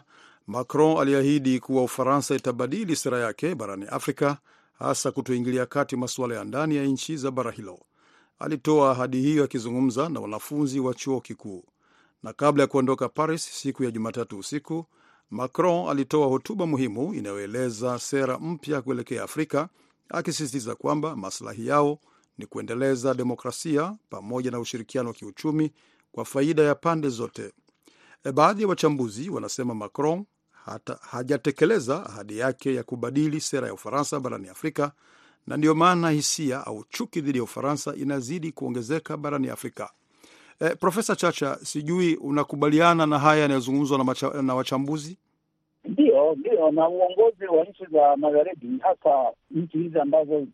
Macron 0.48 0.98
aliahidi 1.02 1.60
kuwa 1.60 1.84
Ufaransa 1.84 2.36
itabadili 2.36 2.96
sera 2.96 3.20
yake 3.20 3.56
barani 3.56 3.86
Afrika, 3.90 4.38
hasa 4.80 5.12
kutoingilia 5.12 5.66
kati 5.66 5.96
masuala 5.96 6.36
ya 6.36 6.44
ndani 6.44 6.76
ya 6.76 6.84
nchi 6.86 7.18
za 7.18 7.32
bara 7.32 7.52
hilo. 7.52 7.80
Alitoa 8.40 8.92
ahadi 8.92 9.22
hiyo 9.22 9.44
akizungumza 9.44 10.10
na 10.10 10.20
wanafunzi 10.20 10.80
wa 10.80 10.94
chuo 10.94 11.22
kikuu. 11.22 11.64
Na 12.24 12.34
kabla 12.34 12.64
ya 12.64 12.68
kuondoka 12.68 13.10
Paris 13.10 13.62
siku 13.62 13.84
ya 13.84 13.92
Jumatatu 13.92 14.38
usiku, 14.40 14.86
Macron 15.30 15.90
alitoa 15.90 16.28
hotuba 16.28 16.66
muhimu 16.66 17.14
inayoeleza 17.14 18.00
sera 18.00 18.38
mpya 18.40 18.82
kuelekea 18.82 19.24
Afrika, 19.24 19.70
akisisitiza 20.10 20.76
kwamba 20.76 21.16
maslahi 21.16 21.68
yao 21.68 22.00
ni 22.38 22.46
kuendeleza 22.46 23.14
demokrasia 23.14 23.96
pamoja 24.10 24.52
na 24.52 24.60
ushirikiano 24.60 25.08
wa 25.08 25.14
kiuchumi 25.16 25.72
kwa 26.12 26.26
faida 26.26 26.64
ya 26.64 26.76
pande 26.76 27.10
zote. 27.10 27.54
E, 28.24 28.32
baadhi 28.32 28.62
ya 28.62 28.68
wachambuzi 28.68 29.30
wanasema 29.30 29.76
Macron 29.76 30.26
hata 30.66 31.00
hajatekeleza 31.02 32.06
ahadi 32.06 32.38
yake 32.38 32.76
ya 32.76 32.84
kubadili 32.84 33.42
sera 33.42 33.68
ya 33.68 33.74
Ufaransa 33.74 34.20
barani 34.20 34.50
Afrika 34.50 34.92
na 35.50 35.58
ndiyo 35.58 35.76
maana 35.76 36.10
hisia 36.10 36.66
au 36.66 36.84
chuki 36.90 37.22
dhidi 37.22 37.38
ya 37.38 37.44
Ufaransa 37.44 37.96
inazidi 37.96 38.52
kuongezeka 38.52 39.18
barani 39.18 39.50
Afrika. 39.50 39.90
E, 40.60 40.70
Profesa 40.76 41.16
Chacha, 41.16 41.56
sijui 41.56 42.16
unakubaliana 42.16 43.06
na 43.06 43.20
haya 43.20 43.42
yanayozungumzwa 43.42 43.98
na, 43.98 44.42
na 44.42 44.56
wachambuzi? 44.56 45.18
Ndio, 45.86 46.36
ndio, 46.36 46.72
na 46.72 46.90
uongozi 46.90 47.46
wa 47.46 47.64
nchi 47.64 47.86
za 47.92 48.18
magharibi, 48.18 48.68
hasa 48.82 49.32
nchi 49.52 49.78
hizi 49.78 50.00
ambazo 50.00 50.48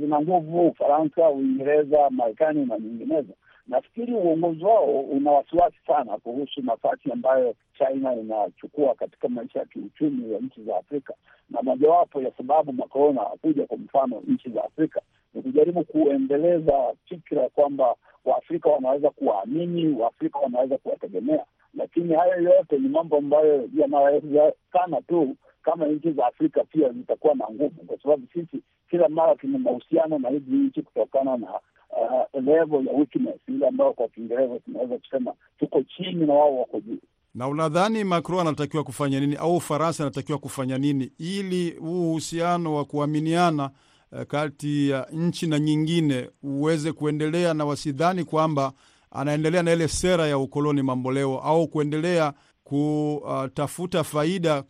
zina 0.00 0.20
nguvu, 0.20 0.68
Ufaransa, 0.68 1.28
Uingereza, 1.30 2.10
Marekani 2.10 2.66
na 2.66 2.78
nyinginezo, 2.78 3.32
nafikiri 3.68 4.14
uongozi 4.14 4.64
wao 4.64 5.00
una 5.00 5.30
wasiwasi 5.30 5.76
sana 5.86 6.18
kuhusu 6.18 6.62
nafasi 6.62 7.12
ambayo 7.12 7.54
China 7.78 8.14
inachukua 8.14 8.94
katika 8.94 9.28
maisha 9.28 9.58
ya 9.58 9.64
kiuchumi 9.64 10.32
ya 10.32 10.38
nchi 10.38 10.62
za 10.64 10.76
Afrika, 10.76 11.14
na 11.50 11.62
mojawapo 11.62 12.22
ya 12.22 12.32
sababu 12.36 12.72
Macron 12.72 13.16
hakuja 13.18 13.66
kwa 13.66 13.76
mfano 13.78 14.22
nchi 14.26 14.50
za 14.50 14.64
Afrika 14.64 15.00
ni 15.34 15.42
kujaribu 15.42 15.84
kuendeleza 15.84 16.94
fikra 17.04 17.48
kwamba 17.48 17.94
Waafrika 18.24 18.68
wanaweza 18.70 19.10
kuwaamini, 19.10 19.88
Waafrika 20.00 20.38
wanaweza 20.38 20.78
kuwategemea. 20.78 21.44
Lakini 21.74 22.14
hayo 22.14 22.42
yote 22.42 22.78
ni 22.78 22.88
mambo 22.88 23.16
ambayo 23.16 23.68
yanawezekana 23.76 25.00
tu 25.08 25.36
kama 25.62 25.86
nchi 25.86 26.12
za 26.12 26.26
Afrika 26.26 26.64
pia 26.64 26.88
zitakuwa 26.92 27.34
na 27.34 27.44
nguvu, 27.50 27.84
kwa 27.86 27.98
sababu 28.02 28.26
sisi 28.32 28.62
kila 28.90 29.08
mara 29.08 29.34
tuna 29.36 29.58
mahusiano 29.58 30.18
na 30.18 30.28
hizi 30.28 30.50
nchi 30.50 30.82
kutokana 30.82 31.36
na 31.36 31.60
uh, 32.00 32.42
level 32.44 32.86
ya 32.86 32.92
weakness 32.92 33.40
ile 33.48 33.68
ambayo 33.68 33.92
kwa 33.92 34.08
Kiingereza 34.08 34.58
tunaweza 34.58 34.98
kusema 34.98 35.34
tuko 35.58 35.82
chini 35.82 36.26
na 36.26 36.34
wao 36.34 36.58
wako 36.58 36.80
juu. 36.80 36.98
Na 37.34 37.48
unadhani 37.48 38.04
Macron 38.04 38.40
anatakiwa 38.40 38.84
kufanya 38.84 39.20
nini 39.20 39.36
au 39.36 39.56
Ufaransa 39.56 40.02
anatakiwa 40.04 40.38
kufanya 40.38 40.78
nini 40.78 41.12
ili 41.18 41.70
huu 41.70 42.10
uhusiano 42.10 42.74
wa 42.74 42.84
kuaminiana 42.84 43.70
uh, 44.12 44.22
kati 44.22 44.90
ya 44.90 45.06
nchi 45.12 45.46
na 45.46 45.58
nyingine 45.58 46.30
uweze 46.42 46.92
kuendelea 46.92 47.54
na 47.54 47.64
wasidhani 47.64 48.24
kwamba 48.24 48.72
anaendelea 49.10 49.62
na 49.62 49.72
ile 49.72 49.88
sera 49.88 50.26
ya 50.26 50.38
ukoloni 50.38 50.82
mamboleo 50.82 51.38
au 51.40 51.68
kuendelea 51.68 52.32
kutafuta 52.64 54.04
faida 54.04 54.62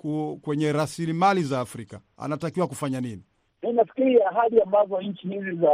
kwenye 0.42 0.72
rasilimali 0.72 1.42
za 1.42 1.60
Afrika 1.60 2.00
anatakiwa 2.16 2.66
kufanya 2.66 3.00
nini? 3.00 3.22
Nafikiri 3.74 4.22
ahadi 4.22 4.60
ambazo 4.60 5.00
nchi 5.00 5.28
hizi 5.28 5.52
za 5.56 5.70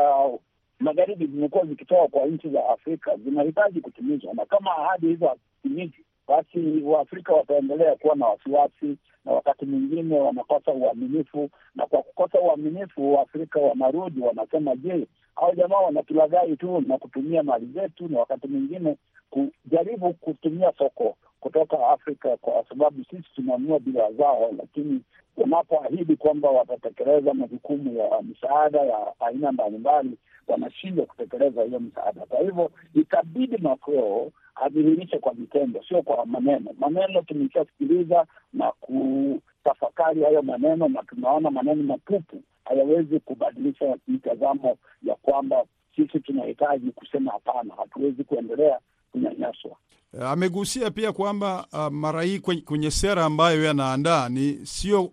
magharibi 0.84 1.26
zimekuwa 1.26 1.64
zikitoa 1.66 2.08
kwa 2.08 2.26
nchi 2.26 2.48
za 2.48 2.68
Afrika 2.68 3.16
zinahitaji 3.16 3.80
kutimizwa, 3.80 4.34
na 4.34 4.44
kama 4.46 4.76
ahadi 4.76 5.06
hizo 5.06 5.26
hazitimizwi, 5.28 6.04
basi 6.28 6.82
Waafrika 6.84 7.32
wataendelea 7.34 7.96
kuwa 7.96 8.16
na 8.16 8.26
wasiwasi, 8.26 8.96
na 9.24 9.32
wakati 9.32 9.64
mwingine 9.66 10.20
wanakosa 10.20 10.72
uaminifu, 10.72 11.50
na 11.74 11.86
kwa 11.86 12.02
kukosa 12.02 12.40
uaminifu 12.40 13.14
Waafrika 13.14 13.60
wanarudi 13.60 14.20
wanasema, 14.20 14.76
je, 14.76 15.06
hao 15.36 15.54
jamaa 15.54 15.76
wanatulaghai 15.78 16.56
tu 16.56 16.80
na 16.88 16.98
kutumia 16.98 17.42
mali 17.42 17.66
zetu, 17.66 18.08
na 18.08 18.18
wakati 18.18 18.48
mwingine 18.48 18.96
kujaribu 19.30 20.12
kutumia 20.14 20.72
soko 20.78 21.16
kutoka 21.40 21.88
Afrika 21.88 22.36
kwa 22.36 22.64
sababu 22.68 23.04
sisi 23.04 23.28
tunanunua 23.34 23.78
bidhaa 23.78 24.10
zao, 24.12 24.50
lakini 24.58 25.00
wanapoahidi 25.36 26.16
kwamba 26.16 26.50
watatekeleza 26.50 27.34
majukumu 27.34 27.96
ya 27.98 28.22
misaada 28.22 28.80
ya 28.80 29.12
aina 29.20 29.52
mbalimbali, 29.52 30.16
wanashindwa 30.52 31.06
kutekeleza 31.06 31.62
hiyo 31.62 31.80
msaada. 31.80 32.20
Kwa 32.26 32.40
hivyo 32.40 32.70
itabidi 32.94 33.56
Macron 33.58 34.30
adhihirishe 34.54 35.18
kwa 35.18 35.32
vitendo, 35.32 35.82
sio 35.88 36.02
kwa 36.02 36.26
maneno. 36.26 36.70
Maneno 36.78 37.22
tumeshasikiliza 37.22 38.26
na 38.52 38.72
kutafakari 38.80 40.22
hayo 40.22 40.42
maneno, 40.42 40.88
na 40.88 41.02
tunaona 41.02 41.50
maneno 41.50 41.82
matupu 41.82 42.42
hayawezi 42.64 43.20
kubadilisha 43.20 43.96
mitazamo 44.08 44.76
ya 45.02 45.14
kwamba 45.14 45.64
sisi 45.96 46.20
tunahitaji 46.20 46.90
kusema 46.90 47.32
hapana, 47.32 47.74
hatuwezi 47.74 48.24
kuendelea 48.24 48.78
kunyanyaswa. 49.12 49.76
Amegusia 50.20 50.90
pia 50.90 51.12
kwamba 51.12 51.66
uh, 51.72 51.86
mara 51.92 52.22
hii 52.22 52.38
kwenye 52.40 52.90
sera 52.90 53.24
ambayo 53.24 53.64
yanaandaa 53.64 54.28
ni 54.28 54.60
sio 54.66 55.12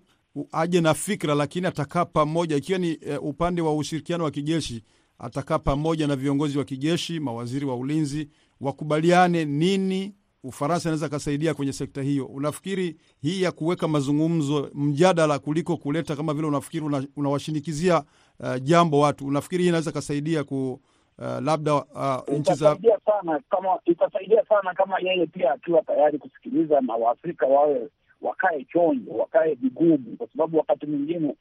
aje 0.51 0.81
na 0.81 0.93
fikra, 0.93 1.35
lakini 1.35 1.67
atakaa 1.67 2.05
pamoja, 2.05 2.55
ikiwa 2.55 2.79
ni 2.79 2.97
uh, 3.17 3.25
upande 3.25 3.61
wa 3.61 3.75
ushirikiano 3.75 4.23
wa 4.23 4.31
kijeshi, 4.31 4.83
atakaa 5.21 5.59
pamoja 5.59 6.07
na 6.07 6.15
viongozi 6.15 6.57
wa 6.57 6.63
kijeshi, 6.63 7.19
mawaziri 7.19 7.65
wa 7.65 7.75
ulinzi, 7.75 8.29
wakubaliane 8.61 9.45
nini 9.45 10.15
Ufaransa 10.43 10.89
inaweza 10.89 11.09
kasaidia 11.09 11.53
kwenye 11.53 11.73
sekta 11.73 12.01
hiyo. 12.01 12.25
Unafikiri 12.25 12.97
hii 13.21 13.41
ya 13.41 13.51
kuweka 13.51 13.87
mazungumzo 13.87 14.69
mjadala 14.73 15.39
kuliko 15.39 15.77
kuleta 15.77 16.15
kama 16.15 16.33
vile 16.33 16.47
unafikiri 16.47 16.85
unawashinikizia 17.15 18.03
una 18.39 18.51
uh, 18.55 18.61
jambo 18.63 18.99
watu, 18.99 19.25
unafikiri 19.27 19.63
hii 19.63 19.69
inaweza 19.69 19.91
kasaidia 19.91 20.43
ku 20.43 20.79
Uh, 21.17 21.39
labda 21.43 21.73
uh, 21.75 22.29
nchi 22.39 22.53
za 22.53 22.77
sana 23.05 23.39
kama 23.49 23.79
itasaidia 23.85 24.45
sana 24.45 24.73
kama 24.73 24.99
yeye 24.99 25.25
pia 25.27 25.51
akiwa 25.53 25.81
tayari 25.81 26.17
kusikiliza 26.17 26.81
na 26.81 26.93
Waafrika 26.95 27.45
wawe 27.45 27.89
wakae 28.21 28.65
chonjo, 28.73 29.11
wakae 29.11 29.53
vigumu, 29.53 30.15
kwa 30.17 30.27
sababu 30.27 30.57
wakati 30.57 30.85
mwingine 30.85 31.35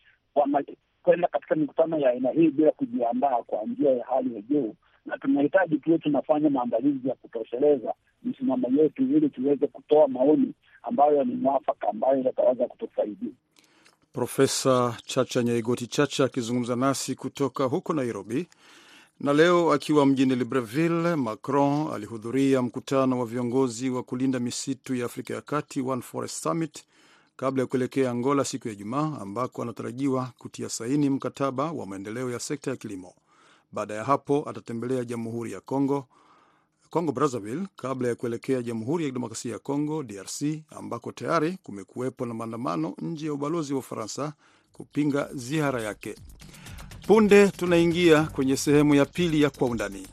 wanakwenda 1.04 1.28
katika 1.28 1.54
mikutano 1.54 1.99
ya 1.99 2.11
aina 2.11 2.30
hii 2.30 2.50
bila 2.50 2.71
kujiandaa 2.73 3.42
kwa 3.47 3.59
njia 3.66 3.90
ya 3.90 4.04
hali 4.07 4.35
ya 4.35 4.40
juu, 4.42 4.75
na 5.07 5.19
tunahitaji 5.19 5.78
tuwe 5.78 5.99
tunafanya 5.99 6.50
maandalizi 6.50 7.09
ya 7.09 7.14
kutosheleza 7.14 7.95
misimamo 8.23 8.69
yetu 8.83 9.02
ili 9.02 9.28
tuweze 9.28 9.66
kutoa 9.66 10.09
maoni 10.09 10.52
ambayo 10.83 11.25
ni 11.25 11.35
mwafaka, 11.35 11.88
ambayo 11.88 12.19
yataweza 12.23 12.66
kutusaidia. 12.66 13.30
Profesa 14.12 14.97
Chacha 15.04 15.42
Nyaigoti 15.42 15.87
Chacha 15.87 16.25
akizungumza 16.25 16.76
nasi 16.76 17.14
kutoka 17.14 17.64
huko 17.64 17.92
Nairobi. 17.92 18.49
Na 19.21 19.33
leo 19.33 19.73
akiwa 19.73 20.07
mjini 20.07 20.35
Libreville, 20.37 21.16
Macron 21.16 21.92
alihudhuria 21.95 22.62
mkutano 22.62 23.19
wa 23.21 23.26
viongozi 23.26 23.90
wa 23.90 24.03
kulinda 24.03 24.40
misitu 24.40 24.94
ya 24.94 25.07
Afrika 25.07 25.35
ya 25.35 25.40
Kati, 25.40 25.81
One 25.81 26.03
Forest 26.03 26.42
Summit, 26.42 26.85
kabla 27.40 27.62
ya 27.62 27.66
kuelekea 27.66 28.11
Angola 28.11 28.44
siku 28.44 28.68
ya 28.68 28.74
Ijumaa, 28.74 29.18
ambako 29.20 29.62
anatarajiwa 29.62 30.33
kutia 30.38 30.68
saini 30.68 31.11
mkataba 31.11 31.72
wa 31.72 31.87
maendeleo 31.87 32.31
ya 32.31 32.38
sekta 32.40 32.70
ya 32.70 32.76
kilimo. 32.76 33.14
Baada 33.72 33.94
ya 33.94 34.05
hapo 34.05 34.44
atatembelea 34.48 35.05
Jamhuri 35.05 35.53
ya 35.53 35.61
Congo, 35.61 36.07
Congo 36.90 37.12
Brazzaville, 37.12 37.66
kabla 37.76 38.09
ya 38.09 38.14
kuelekea 38.14 38.62
Jamhuri 38.62 39.05
ya 39.05 39.11
Kidemokrasia 39.11 39.53
ya 39.53 39.59
Congo, 39.59 40.03
DRC, 40.03 40.42
ambako 40.70 41.12
tayari 41.12 41.59
kumekuwepo 41.62 42.26
na 42.26 42.35
maandamano 42.35 42.94
nje 43.03 43.26
ya 43.26 43.33
ubalozi 43.33 43.72
wa 43.72 43.79
Ufaransa 43.79 44.33
kupinga 44.72 45.29
ziara 45.35 45.83
yake. 45.83 46.14
Punde 47.07 47.48
tunaingia 47.48 48.22
kwenye 48.22 48.57
sehemu 48.57 48.94
ya 48.94 49.05
pili 49.07 49.42
ya 49.42 49.50
Kwa 49.50 49.68
Undani. 49.68 50.07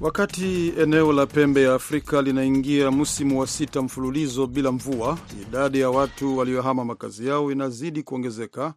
Wakati 0.00 0.68
eneo 0.78 1.12
la 1.12 1.26
pembe 1.26 1.62
ya 1.62 1.74
Afrika 1.74 2.22
linaingia 2.22 2.90
msimu 2.90 3.40
wa 3.40 3.46
sita 3.46 3.82
mfululizo 3.82 4.46
bila 4.46 4.72
mvua, 4.72 5.18
idadi 5.42 5.80
ya 5.80 5.90
watu 5.90 6.38
waliohama 6.38 6.84
makazi 6.84 7.26
yao 7.28 7.52
inazidi 7.52 8.02
kuongezeka, 8.02 8.74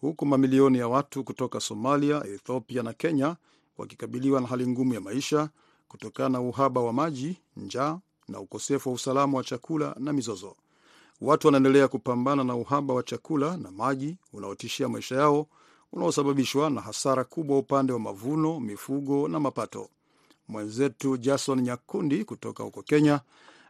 huku 0.00 0.26
mamilioni 0.26 0.78
ya 0.78 0.88
watu 0.88 1.24
kutoka 1.24 1.60
Somalia, 1.60 2.24
Ethiopia 2.26 2.82
na 2.82 2.92
Kenya 2.92 3.36
wakikabiliwa 3.78 4.40
na 4.40 4.46
hali 4.46 4.66
ngumu 4.66 4.94
ya 4.94 5.00
maisha 5.00 5.48
kutokana 5.88 6.28
na 6.28 6.40
uhaba 6.40 6.80
wa 6.80 6.92
maji, 6.92 7.36
njaa 7.56 7.98
na 8.28 8.40
ukosefu 8.40 8.88
wa 8.88 8.94
usalama 8.94 9.38
wa 9.38 9.44
chakula 9.44 9.96
na 9.98 10.12
mizozo. 10.12 10.56
Watu 11.20 11.46
wanaendelea 11.46 11.88
kupambana 11.88 12.44
na 12.44 12.54
uhaba 12.56 12.94
wa 12.94 13.02
chakula 13.02 13.56
na 13.56 13.70
maji 13.70 14.16
unaotishia 14.32 14.88
maisha 14.88 15.14
yao, 15.16 15.46
unaosababishwa 15.92 16.70
na 16.70 16.80
hasara 16.80 17.24
kubwa 17.24 17.58
upande 17.58 17.92
wa 17.92 17.98
mavuno, 17.98 18.60
mifugo 18.60 19.28
na 19.28 19.40
mapato. 19.40 19.88
Mwenzetu 20.48 21.16
Jason 21.16 21.60
Nyakundi 21.60 22.24
kutoka 22.24 22.62
huko 22.62 22.82
Kenya 22.82 23.20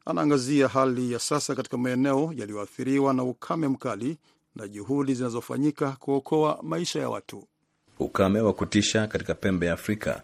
anaangazia 0.07 0.69
hali 0.69 1.13
ya 1.13 1.19
sasa 1.19 1.55
katika 1.55 1.77
maeneo 1.77 2.33
yaliyoathiriwa 2.37 3.15
na 3.15 3.23
ukame 3.25 3.69
mkali 3.69 4.19
na 4.57 4.69
juhudi 4.69 5.15
zinazofanyika 5.15 5.93
kuokoa 5.93 6.59
maisha 6.63 7.01
ya 7.01 7.09
watu. 7.09 7.45
Ukame 7.99 8.41
wa 8.41 8.53
kutisha 8.53 9.07
katika 9.07 9.35
pembe 9.35 9.67
ya 9.67 9.73
Afrika 9.73 10.23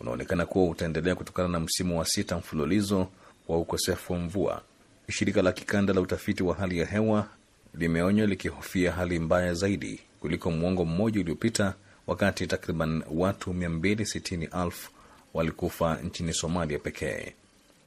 unaonekana 0.00 0.46
kuwa 0.46 0.70
utaendelea 0.70 1.14
kutokana 1.14 1.48
na 1.48 1.60
msimu 1.60 1.98
wa 1.98 2.04
sita 2.06 2.38
mfululizo 2.38 3.06
wa 3.48 3.58
ukosefu 3.58 4.12
wa 4.12 4.18
mvua. 4.18 4.62
Shirika 5.08 5.42
la 5.42 5.52
kikanda 5.52 5.92
la 5.94 6.00
utafiti 6.00 6.42
wa 6.42 6.54
hali 6.54 6.78
ya 6.78 6.86
hewa 6.86 7.26
limeonywa 7.74 8.26
likihofia 8.26 8.92
hali 8.92 9.18
mbaya 9.18 9.54
zaidi 9.54 10.00
kuliko 10.20 10.50
mwongo 10.50 10.84
mmoja 10.84 11.20
uliopita, 11.20 11.74
wakati 12.06 12.46
takriban 12.46 13.02
watu 13.10 13.50
260,000 13.52 14.72
walikufa 15.34 15.96
nchini 15.96 16.32
Somalia 16.32 16.78
pekee. 16.78 17.32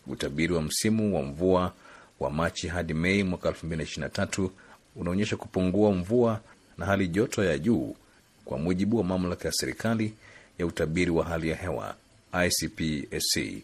Utabiri 0.07 0.53
wa 0.53 0.61
msimu 0.61 1.15
wa 1.15 1.21
mvua 1.23 1.73
wa 2.19 2.29
Machi 2.29 2.67
hadi 2.67 2.93
Mei 2.93 3.23
mwaka 3.23 3.49
2023 3.49 4.49
unaonyesha 4.95 5.37
kupungua 5.37 5.91
mvua 5.91 6.41
na 6.77 6.85
hali 6.85 7.07
joto 7.07 7.43
ya 7.43 7.57
juu, 7.57 7.95
kwa 8.45 8.57
mujibu 8.57 8.97
wa 8.97 9.03
mamlaka 9.03 9.47
ya 9.47 9.51
serikali 9.51 10.13
ya 10.59 10.65
utabiri 10.65 11.11
wa 11.11 11.25
hali 11.25 11.49
ya 11.49 11.55
hewa 11.55 11.95
ICPSC. 12.45 13.63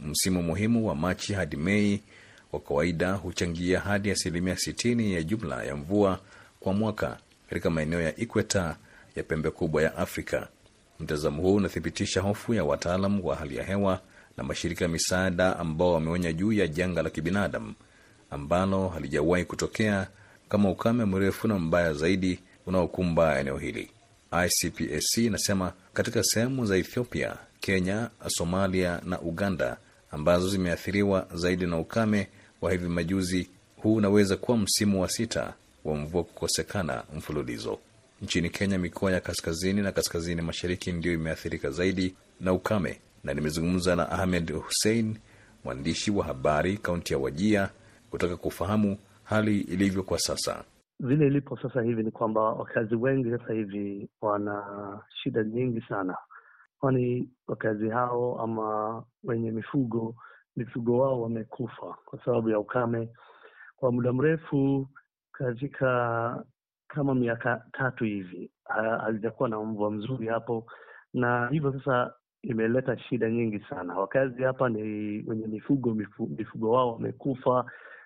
Msimu 0.00 0.42
muhimu 0.42 0.88
wa 0.88 0.94
Machi 0.94 1.32
hadi 1.32 1.56
Mei 1.56 2.00
kwa 2.50 2.60
kawaida 2.60 3.12
huchangia 3.12 3.80
hadi 3.80 4.10
asilimia 4.10 4.54
60 4.54 5.12
ya 5.12 5.22
jumla 5.22 5.64
ya 5.64 5.76
mvua 5.76 6.20
kwa 6.60 6.72
mwaka 6.72 7.18
katika 7.48 7.70
maeneo 7.70 8.00
ya 8.02 8.16
ikweta 8.16 8.76
ya 9.16 9.22
pembe 9.22 9.50
kubwa 9.50 9.82
ya 9.82 9.96
Afrika. 9.96 10.48
Mtazamo 11.02 11.42
huu 11.42 11.54
unathibitisha 11.54 12.20
hofu 12.20 12.54
ya 12.54 12.64
wataalam 12.64 13.24
wa 13.24 13.36
hali 13.36 13.56
ya 13.56 13.64
hewa 13.64 14.00
na 14.36 14.44
mashirika 14.44 14.84
ya 14.84 14.88
misaada 14.88 15.58
ambao 15.58 15.92
wameonya 15.92 16.32
juu 16.32 16.52
ya 16.52 16.66
janga 16.68 17.02
la 17.02 17.10
kibinadamu 17.10 17.74
ambalo 18.30 18.88
halijawahi 18.88 19.44
kutokea 19.44 20.06
kama 20.48 20.70
ukame 20.70 21.04
mrefu 21.04 21.48
na 21.48 21.58
mbaya 21.58 21.92
zaidi 21.94 22.38
unaokumba 22.66 23.40
eneo 23.40 23.58
hili. 23.58 23.90
ICPSC 24.46 25.16
inasema 25.18 25.72
katika 25.92 26.22
sehemu 26.22 26.66
za 26.66 26.76
Ethiopia, 26.76 27.36
Kenya, 27.60 28.10
Somalia 28.28 29.00
na 29.04 29.20
Uganda 29.20 29.76
ambazo 30.10 30.48
zimeathiriwa 30.48 31.26
zaidi 31.34 31.66
na 31.66 31.78
ukame 31.78 32.28
wa 32.60 32.72
hivi 32.72 32.88
majuzi, 32.88 33.48
huu 33.76 33.94
unaweza 33.94 34.36
kuwa 34.36 34.58
msimu 34.58 35.02
wa 35.02 35.08
sita 35.08 35.54
wa 35.84 35.96
mvua 35.96 36.24
kukosekana 36.24 37.02
mfululizo. 37.16 37.78
Nchini 38.22 38.50
Kenya, 38.50 38.78
mikoa 38.78 39.12
ya 39.12 39.20
kaskazini 39.20 39.82
na 39.82 39.92
kaskazini 39.92 40.42
mashariki 40.42 40.92
ndiyo 40.92 41.14
imeathirika 41.14 41.70
zaidi 41.70 42.16
na 42.40 42.52
ukame, 42.52 43.00
na 43.24 43.34
nimezungumza 43.34 43.96
na 43.96 44.10
Ahmed 44.10 44.52
Hussein, 44.52 45.18
mwandishi 45.64 46.10
wa 46.10 46.24
habari 46.24 46.76
kaunti 46.76 47.12
ya 47.12 47.18
Wajia, 47.18 47.70
kutaka 48.10 48.36
kufahamu 48.36 48.98
hali 49.24 49.60
ilivyo 49.60 50.02
kwa 50.02 50.18
sasa. 50.18 50.64
Vile 51.00 51.26
ilipo 51.26 51.56
sasa 51.58 51.82
hivi 51.82 52.02
ni 52.02 52.10
kwamba 52.10 52.40
wakazi 52.40 52.94
wengi 52.94 53.30
sasa 53.30 53.52
hivi 53.52 54.08
wana 54.20 54.62
shida 55.22 55.44
nyingi 55.44 55.80
sana, 55.88 56.16
kwani 56.78 57.28
wakazi 57.46 57.88
hao 57.88 58.40
ama 58.40 59.02
wenye 59.24 59.50
mifugo 59.50 60.14
mifugo 60.56 60.98
wao 60.98 61.22
wamekufa 61.22 61.96
kwa 62.04 62.24
sababu 62.24 62.50
ya 62.50 62.58
ukame. 62.58 63.08
Kwa 63.76 63.92
muda 63.92 64.12
mrefu, 64.12 64.88
katika 65.32 66.44
kama 66.94 67.14
miaka 67.14 67.64
tatu 67.72 68.04
hivi 68.04 68.50
hazijakuwa 69.04 69.48
na 69.48 69.60
mvua 69.60 69.90
mzuri 69.90 70.26
hapo, 70.28 70.66
na 71.14 71.48
hivyo 71.48 71.72
sasa 71.72 72.14
imeleta 72.42 72.98
shida 72.98 73.30
nyingi 73.30 73.58
sana. 73.60 73.94
Wakazi 73.98 74.42
hapa 74.42 74.68
ni 74.68 74.82
wenye 75.26 75.46
mifugo, 75.46 75.94
mifu, 75.94 76.26
mifugo 76.26 76.70
wao 76.70 76.92
wamekufa, 76.92 77.64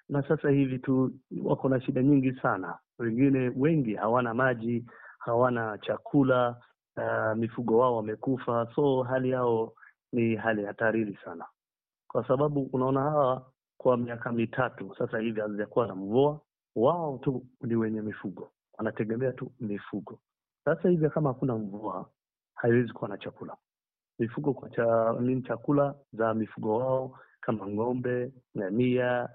na 0.08 0.22
sasa 0.28 0.50
hivi 0.50 0.78
tu 0.78 1.10
wako 1.44 1.68
na 1.68 1.80
shida 1.80 2.02
nyingi 2.02 2.32
sana. 2.32 2.78
Wengine 2.98 3.52
wengi 3.56 3.94
hawana 3.94 4.34
maji, 4.34 4.84
hawana 5.18 5.78
chakula, 5.78 6.56
uh, 6.96 7.36
mifugo 7.38 7.78
wao 7.78 7.96
wamekufa, 7.96 8.68
so 8.74 9.02
hali 9.02 9.30
yao 9.30 9.72
ni 10.12 10.36
hali 10.36 10.64
hatarini 10.64 11.18
sana, 11.24 11.44
kwa 12.08 12.28
sababu 12.28 12.62
unaona 12.72 13.00
hawa 13.00 13.50
kwa 13.78 13.96
miaka 13.96 14.32
mitatu 14.32 14.94
sasa 14.98 15.18
hivi 15.18 15.40
hazijakuwa 15.40 15.86
na 15.86 15.94
mvua. 15.94 16.40
Wao 16.76 17.18
tu 17.18 17.46
ni 17.60 17.76
wenye 17.76 18.00
mifugo, 18.02 18.50
wanategemea 18.78 19.32
tu 19.32 19.52
mifugo. 19.60 20.18
Sasa 20.64 20.88
hivi 20.88 21.10
kama 21.10 21.28
hakuna 21.28 21.54
mvua, 21.56 22.10
haiwezi 22.54 22.92
kuwa 22.92 23.08
na 23.10 23.18
chakula. 23.18 23.56
Mifugo 24.18 24.54
kwa 24.54 24.70
cha, 24.70 25.16
nini 25.20 25.42
chakula 25.42 25.94
za 26.12 26.34
mifugo 26.34 26.76
wao 26.78 27.18
kama 27.40 27.66
ng'ombe, 27.68 28.32
ngamia, 28.58 29.28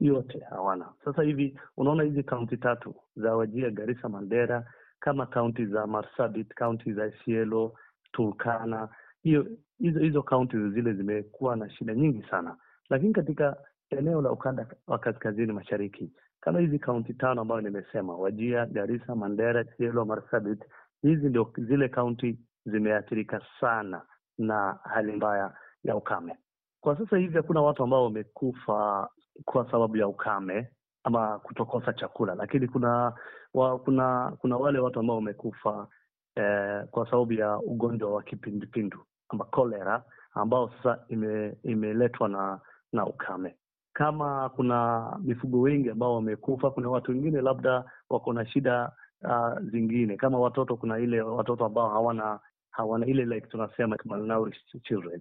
yote 0.00 0.38
hawana. 0.50 0.92
Sasa 1.04 1.22
hivi 1.22 1.58
unaona 1.76 2.02
hizi 2.02 2.22
kaunti 2.22 2.56
tatu 2.56 2.94
za 3.16 3.36
Wajia, 3.36 3.70
Garissa, 3.70 4.08
Mandera 4.08 4.66
kama 5.00 5.26
kaunti 5.26 5.66
za 5.66 5.86
Marsabit, 5.86 6.54
kaunti 6.54 6.92
za 6.92 7.06
Isiolo, 7.06 7.74
Turkana, 8.12 8.88
hiyo 9.22 9.46
hizo 9.78 10.00
hizo 10.00 10.22
kaunti 10.22 10.56
zile 10.70 10.92
zimekuwa 10.92 11.56
na 11.56 11.70
shida 11.70 11.94
nyingi 11.94 12.22
sana, 12.30 12.56
lakini 12.90 13.12
katika 13.12 13.56
eneo 13.90 14.22
la 14.22 14.30
ukanda 14.32 14.66
wa 14.86 14.98
kaskazini 14.98 15.52
mashariki 15.52 16.10
kama 16.42 16.60
hizi 16.60 16.78
kaunti 16.78 17.14
tano 17.14 17.40
ambayo 17.40 17.60
nimesema, 17.60 18.16
Wajia, 18.16 18.66
Garissa, 18.66 19.14
Mandera, 19.14 19.64
Isiolo, 19.64 20.04
Marsabit, 20.04 20.64
hizi 21.02 21.28
ndio 21.28 21.52
zile 21.58 21.88
kaunti 21.88 22.38
zimeathirika 22.66 23.40
sana 23.60 24.02
na 24.38 24.78
hali 24.84 25.12
mbaya 25.12 25.54
ya 25.84 25.96
ukame. 25.96 26.36
Kwa 26.80 26.98
sasa 26.98 27.16
hivi 27.16 27.36
hakuna 27.36 27.62
watu 27.62 27.82
ambao 27.82 28.04
wamekufa 28.04 29.08
kwa 29.44 29.70
sababu 29.70 29.96
ya 29.96 30.08
ukame 30.08 30.68
ama 31.04 31.38
kutokosa 31.38 31.92
chakula, 31.92 32.34
lakini 32.34 32.68
kuna 32.68 33.12
wa, 33.54 33.78
kuna 33.78 34.32
kuna 34.38 34.56
wale 34.56 34.78
watu 34.78 35.00
ambao 35.00 35.16
wamekufa 35.16 35.88
eh, 36.36 36.84
kwa 36.90 37.10
sababu 37.10 37.32
ya 37.32 37.58
ugonjwa 37.58 38.12
wa 38.14 38.22
kipindupindu 38.22 39.04
ama 39.28 39.44
kolera 39.44 40.04
ambao 40.34 40.70
sasa 40.70 41.04
ime, 41.08 41.56
imeletwa 41.62 42.28
na 42.28 42.60
na 42.92 43.06
ukame. 43.06 43.56
Kama 43.92 44.48
kuna 44.48 45.06
mifugo 45.24 45.60
wengi 45.60 45.90
ambao 45.90 46.14
wamekufa, 46.14 46.70
kuna 46.70 46.88
watu 46.88 47.10
wengine 47.10 47.40
labda 47.40 47.84
wako 48.10 48.32
na 48.32 48.46
shida 48.46 48.92
uh, 49.24 49.58
zingine 49.70 50.16
kama 50.16 50.38
watoto. 50.38 50.76
Kuna 50.76 50.98
ile 50.98 51.20
watoto 51.20 51.64
ambao 51.64 51.88
hawana 51.88 52.40
hawana 52.70 53.06
ile 53.06 53.24
like 53.24 53.46
tunasema 53.46 53.96
malnourished 54.04 54.82
children, 54.82 55.20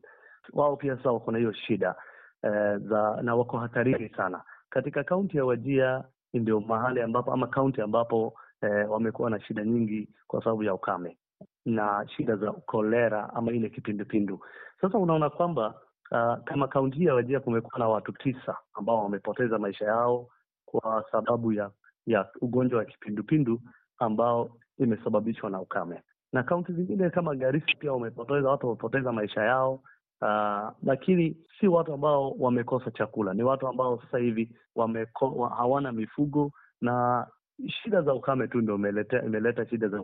wao 0.54 0.76
pia 0.78 0.98
sasa 0.98 1.12
wako 1.12 1.32
na 1.32 1.38
hiyo 1.38 1.54
shida 1.54 1.96
eh, 2.44 2.78
za 2.78 3.20
na 3.22 3.36
wako 3.36 3.58
hatarini 3.58 4.10
sana. 4.10 4.44
Katika 4.70 5.04
kaunti 5.04 5.38
ya 5.38 5.46
Wajia 5.46 6.04
ndio 6.34 6.60
mahali 6.60 7.02
ambapo 7.02 7.34
ama 7.34 7.48
kaunti 7.48 7.82
ambapo 7.82 8.34
eh, 8.62 8.92
wamekuwa 8.92 9.30
na 9.30 9.40
shida 9.42 9.64
nyingi 9.66 10.10
kwa 10.28 10.44
sababu 10.44 10.64
ya 10.64 10.74
ukame 10.74 11.18
na 11.66 12.06
shida 12.18 12.36
za 12.36 12.52
kolera 12.52 13.34
ama 13.34 13.52
ile 13.52 13.70
kipindupindu. 13.70 14.40
Sasa 14.82 14.98
unaona 14.98 15.30
kwamba 15.30 15.82
uh, 16.12 16.44
kama 16.44 16.68
kaunti 16.68 17.06
ya 17.06 17.16
Wajia 17.16 17.40
kumekuwa 17.40 17.80
na 17.80 17.88
watu 17.88 18.12
tisa 18.12 18.58
ambao 18.74 19.04
wamepoteza 19.04 19.60
maisha 19.60 19.86
yao 19.86 20.28
kwa 20.66 21.06
sababu 21.12 21.54
ya 21.54 21.72
ya 22.06 22.30
ugonjwa 22.42 22.80
wa 22.80 22.86
kipindupindu 22.86 23.62
ambao 23.98 24.58
imesababishwa 24.78 25.50
na 25.50 25.62
ukame, 25.62 26.02
na 26.34 26.44
kaunti 26.44 26.74
zingine 26.74 27.10
kama 27.10 27.36
Garissa 27.36 27.66
pia 27.80 27.94
wamepoteza 27.94 28.50
watu 28.50 28.68
wamepoteza 28.68 29.12
maisha 29.12 29.42
yao. 29.44 29.74
Uh, 30.22 30.70
lakini 30.84 31.38
si 31.60 31.68
watu 31.68 31.94
ambao 31.94 32.32
wamekosa 32.32 32.92
chakula, 32.92 33.34
ni 33.34 33.44
watu 33.44 33.68
ambao 33.68 34.02
sasa 34.02 34.18
hivi 34.18 34.52
wameko, 34.76 35.46
hawana 35.48 35.92
mifugo 35.92 36.52
na 36.82 37.28
shida 37.68 38.02
za 38.02 38.14
ukame 38.14 38.48
tu 38.48 38.62
ndio 38.62 38.76
imeleta 38.76 39.24
imeleta 39.26 39.66
shida 39.70 39.88
za 39.88 40.02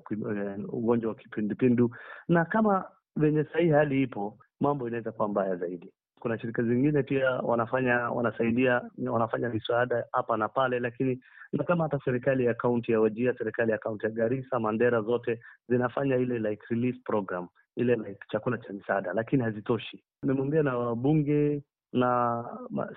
ugonjwa 0.67 1.09
wa 1.09 1.15
kipindupindu, 1.15 1.95
na 2.27 2.45
kama 2.45 2.85
venye 3.15 3.43
sahii 3.43 3.69
hali 3.69 4.03
ipo, 4.03 4.37
mambo 4.61 4.87
inaweza 4.87 5.11
kuwa 5.11 5.27
mbaya 5.27 5.55
zaidi. 5.55 5.91
Kuna 6.19 6.39
shirika 6.39 6.63
zingine 6.63 7.03
pia 7.03 7.29
wanafanya 7.31 8.09
wanasaidia 8.09 8.81
wanafanya 9.07 9.49
misaada 9.49 10.05
hapa 10.11 10.37
na 10.37 10.49
pale, 10.49 10.79
lakini 10.79 11.19
na 11.53 11.63
kama 11.63 11.83
hata 11.83 11.99
serikali 12.05 12.45
ya 12.45 12.53
kaunti 12.53 12.91
ya 12.91 12.99
Wajia, 13.01 13.33
serikali 13.37 13.71
ya 13.71 13.77
kaunti 13.77 14.05
ya 14.05 14.11
Garissa, 14.11 14.59
Mandera 14.59 15.01
zote 15.01 15.39
zinafanya 15.69 16.15
ile 16.15 16.39
like 16.39 16.61
relief 16.69 16.95
program 17.03 17.47
ile 17.75 17.95
like 17.95 18.19
chakula 18.31 18.57
cha 18.57 18.73
misaada, 18.73 19.13
lakini 19.13 19.43
hazitoshi. 19.43 20.03
Nimeongea 20.23 20.63
na 20.63 20.77
wabunge 20.77 21.63
na 21.93 22.43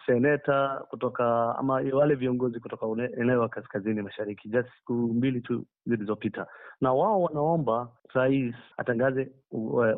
seneta 0.07 0.83
kutoka 0.89 1.55
ama 1.59 1.75
wale 1.93 2.15
viongozi 2.15 2.61
kutoka 2.61 2.87
eneo 3.21 3.43
la 3.43 3.49
kaskazini 3.49 4.03
mashariki 4.03 4.49
just 4.49 4.69
siku 4.79 4.93
mbili 4.93 5.41
tu 5.41 5.67
zilizopita, 5.87 6.47
na 6.81 6.93
wao 6.93 7.23
wanaomba 7.23 7.89
rais 8.15 8.55
atangaze 8.77 9.33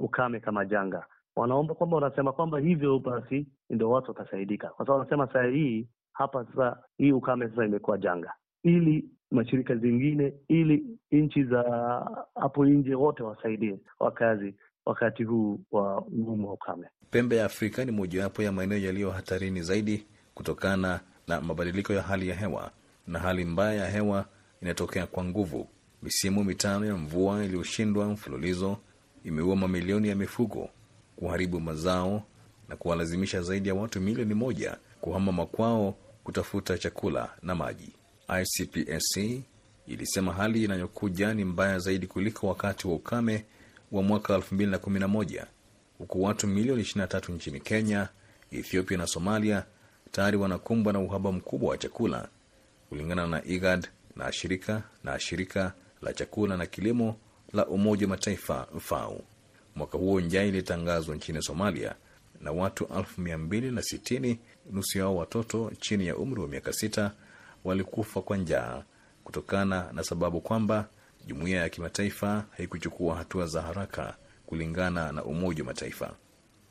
ukame 0.01 0.41
kama 0.41 0.65
janga. 0.65 1.07
Wanaomba 1.37 1.75
kwamba 1.75 1.97
wanasema 1.97 2.33
kwamba 2.33 2.59
hivyo 2.59 2.99
basi 2.99 3.47
ndio 3.71 3.91
watu 3.91 4.11
watasaidika, 4.11 4.69
kwa 4.69 4.87
sababu 4.87 4.99
wanasema 4.99 5.33
saa 5.33 5.45
hii 5.47 5.89
hapa 6.13 6.45
sasa 6.47 6.77
hii 6.99 7.13
ukame 7.13 7.49
sasa 7.49 7.65
imekuwa 7.65 7.99
janga, 7.99 8.33
ili 8.63 9.05
mashirika 9.31 9.75
zingine, 9.77 10.33
ili 10.49 10.85
nchi 11.13 11.45
za 11.45 11.63
hapo 12.35 12.67
nje 12.67 12.95
wote 12.95 13.23
wasaidie 13.23 13.79
wakazi 14.01 14.55
wakati 14.87 15.25
huu 15.25 15.61
wa 15.73 15.99
ugumu 16.01 16.49
wa 16.49 16.55
ukame. 16.55 16.87
Pembe 17.11 17.37
ya 17.37 17.45
Afrika 17.45 17.85
ni 17.85 17.91
mojawapo 17.93 18.43
ya 18.43 18.53
maeneo 18.53 18.79
yaliyo 18.79 19.11
hatarini 19.11 19.63
zaidi 19.63 20.07
kutokana 20.35 21.01
na 21.29 21.41
mabadiliko 21.41 21.93
ya 21.93 22.03
hali 22.03 22.29
ya 22.29 22.35
hewa, 22.35 22.71
na 23.07 23.19
hali 23.19 23.45
mbaya 23.45 23.75
ya 23.85 23.91
hewa 23.91 24.25
inatokea 24.63 25.07
kwa 25.07 25.25
nguvu. 25.25 25.69
Misimu 26.03 26.45
mitano 26.45 26.87
ya 26.87 26.97
mvua 26.97 27.45
iliyoshindwa 27.45 28.07
mfululizo 28.09 28.77
imeua 29.25 29.57
mamilioni 29.57 30.09
ya 30.09 30.15
mifugo, 30.17 30.69
kuharibu 31.23 31.61
mazao 31.61 32.23
na 32.69 32.77
kuwalazimisha 32.77 33.43
zaidi 33.43 33.69
ya 33.69 33.75
watu 33.75 34.01
milioni 34.01 34.35
moja 34.35 34.77
kuhama 35.01 35.33
makwao 35.33 35.95
kutafuta 36.25 36.79
chakula 36.79 37.31
na 37.43 37.55
maji. 37.55 37.93
ICPSC 38.43 39.17
ilisema 39.87 40.33
hali 40.33 40.65
inayokuja 40.65 41.35
ni 41.35 41.45
mbaya 41.45 41.79
zaidi 41.79 42.07
kuliko 42.07 42.47
wakati 42.47 42.89
wa 42.89 42.95
ukame 42.95 43.45
wa 43.93 44.03
mwaka 44.03 44.37
2011 44.37 45.45
huku 45.99 46.23
watu 46.23 46.47
milioni 46.47 46.83
23 46.83 47.33
nchini 47.33 47.61
Kenya, 47.61 48.09
Ethiopia 48.51 48.99
na 48.99 49.07
Somalia 49.07 49.65
tayari 50.13 50.37
wanakumbwa 50.37 50.93
na 50.93 51.01
uhaba 51.01 51.33
mkubwa 51.33 51.71
wa 51.71 51.79
chakula, 51.79 52.29
kulingana 52.89 53.27
na 53.27 53.45
IGAD 53.45 53.89
na 54.17 54.33
shirika 54.33 54.83
na 55.05 55.21
shirika 55.21 55.73
la 56.03 56.13
chakula 56.13 56.57
na 56.57 56.67
kilimo 56.67 57.17
la 57.53 57.67
Umoja 57.67 58.07
wa 58.07 58.11
Mataifa 58.11 58.67
FAO. 58.81 59.21
Mwaka 59.77 59.99
huo 59.99 60.21
njaa 60.21 60.43
ilitangazwa 60.43 61.17
nchini 61.17 61.43
Somalia 61.43 61.95
na 62.41 62.53
watu 62.53 62.85
260,000, 62.85 64.37
nusu 64.71 64.99
yao 64.99 65.17
watoto 65.17 65.73
chini 65.81 66.07
ya 66.07 66.17
umri 66.17 66.41
wa 66.41 66.49
miaka 66.49 66.73
sita, 66.73 67.13
walikufa 67.65 68.23
kwa 68.23 68.37
njaa 68.37 68.83
kutokana 69.25 69.93
na 69.93 70.05
sababu 70.05 70.41
kwamba 70.41 70.89
jumuiya 71.27 71.61
ya 71.61 71.69
kimataifa 71.69 72.45
haikuchukua 72.57 73.17
hatua 73.17 73.47
za 73.47 73.63
haraka 73.63 74.17
kulingana 74.47 75.13
na 75.13 75.25
Umoja 75.25 75.63
wa 75.63 75.67
Mataifa. 75.67 76.15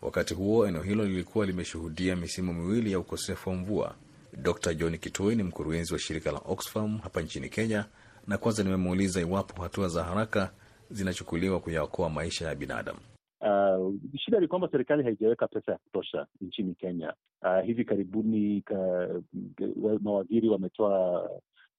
Wakati 0.01 0.33
huo 0.33 0.67
eneo 0.67 0.81
hilo 0.81 1.05
lilikuwa 1.05 1.45
limeshuhudia 1.45 2.15
misimu 2.15 2.53
miwili 2.53 2.91
ya 2.91 2.99
ukosefu 2.99 3.49
wa 3.49 3.55
mvua. 3.55 3.95
Dr 4.37 4.73
John 4.73 4.97
Kitui 4.97 5.35
ni 5.35 5.43
mkurugenzi 5.43 5.93
wa 5.93 5.99
shirika 5.99 6.31
la 6.31 6.41
Oxfam 6.45 6.97
hapa 6.99 7.21
nchini 7.21 7.49
Kenya, 7.49 7.85
na 8.27 8.37
kwanza 8.37 8.63
nimemuuliza 8.63 9.21
iwapo 9.21 9.61
hatua 9.63 9.87
za 9.87 10.03
haraka 10.03 10.51
zinachukuliwa 10.91 11.59
kuyaokoa 11.59 12.09
maisha 12.09 12.47
ya 12.47 12.55
binadamu. 12.55 12.99
Uh, 13.41 13.93
shida 14.17 14.39
ni 14.39 14.47
kwamba 14.47 14.69
serikali 14.71 15.03
haijaweka 15.03 15.47
pesa 15.47 15.71
ya 15.71 15.77
kutosha 15.77 16.27
nchini 16.41 16.75
Kenya. 16.75 17.13
Uh, 17.41 17.65
hivi 17.65 17.85
karibuni 17.85 18.61
ka, 18.61 19.07
mawaziri 20.01 20.49
wametoa 20.49 21.23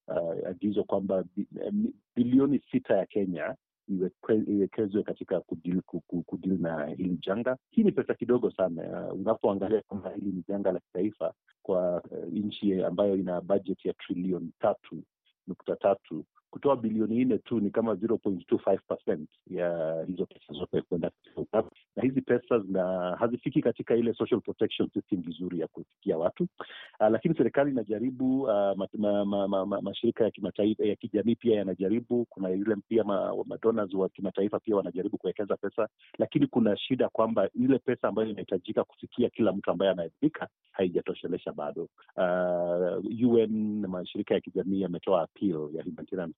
uh, 0.09 0.49
agizo 0.49 0.85
kwamba 0.85 1.25
bilioni 2.17 2.63
sita 2.71 2.97
ya 2.97 3.07
Kenya 3.07 3.55
iwekezwe 4.47 5.03
katika 5.03 5.41
kudili 5.41 5.81
kudil 6.27 6.59
na 6.61 6.87
hili 6.87 7.19
janga. 7.27 7.57
Hii 7.71 7.83
ni 7.83 7.93
pesa 7.93 8.15
kidogo 8.15 8.51
sana 8.51 9.07
uh, 9.13 9.21
unapoangalia 9.21 9.83
kwamba 9.89 10.11
hili 10.11 10.33
ni 10.33 10.45
janga 10.49 10.73
la 10.73 10.81
kitaifa 10.81 11.33
kwa 11.63 12.03
uh, 12.11 12.25
nchi 12.33 12.83
ambayo 12.85 13.17
ina 13.17 13.41
bajeti 13.41 13.89
ya 13.89 13.95
trilioni 13.95 14.51
tatu 14.61 15.03
nukta 15.47 15.77
tatu 15.77 16.25
kutoa 16.53 16.77
bilioni 16.77 17.25
nne 17.25 17.39
tu 17.39 17.61
ni 17.61 17.71
kama 17.71 17.93
0.25% 17.95 19.19
ya 19.51 20.03
hizo 20.07 20.27
pesa 20.27 20.53
zote 20.53 20.83
kwenda 20.83 21.11
na 21.97 22.03
hizi 22.03 22.21
pesa 22.21 22.59
zina 22.59 23.17
hazifiki 23.17 23.63
katika 23.63 23.95
ile 23.97 24.15
social 24.15 24.41
protection 24.41 24.89
system 24.95 25.23
vizuri 25.23 25.61
ya 25.61 25.67
kufikia 25.69 26.19
watu 26.19 26.47
uh, 27.01 27.09
lakini 27.11 27.35
serikali 27.35 27.71
inajaribu 27.71 28.43
uh, 28.43 28.49
ma, 28.51 28.89
ma, 28.99 29.25
ma, 29.25 29.49
ma, 29.49 29.67
ma, 29.67 29.81
mashirika 29.81 30.25
ya 30.25 30.31
kimataifa 30.31 30.85
ya 30.85 30.97
kijamii 30.97 31.35
pia 31.35 31.57
yanajaribu. 31.57 32.25
Kuna 32.31 32.49
yule 32.49 32.77
pia 32.89 33.05
ma, 33.05 33.33
wa 33.95 34.09
kimataifa 34.09 34.61
pia 34.61 34.77
wanajaribu 34.77 35.19
kuwekeza 35.19 35.57
pesa, 35.57 35.89
lakini 36.19 36.47
kuna 36.47 36.77
shida 36.77 37.09
kwamba 37.09 37.49
ile 37.55 37.79
pesa 37.79 38.09
ambayo 38.09 38.29
inahitajika 38.29 38.85
kufikia 38.85 39.31
kila 39.31 39.53
mtu 39.53 39.71
ambaye 39.71 39.91
anaelimika 39.91 40.49
haijatoshelesha 40.73 41.53
bado. 41.53 41.89
Uh, 42.17 43.31
UN 43.33 43.81
na 43.81 43.89
mashirika 43.89 44.35
ya 44.35 44.41
kijamii 44.41 44.81
yametoa 44.81 45.23
appeal 45.23 45.69
ya 45.75 45.85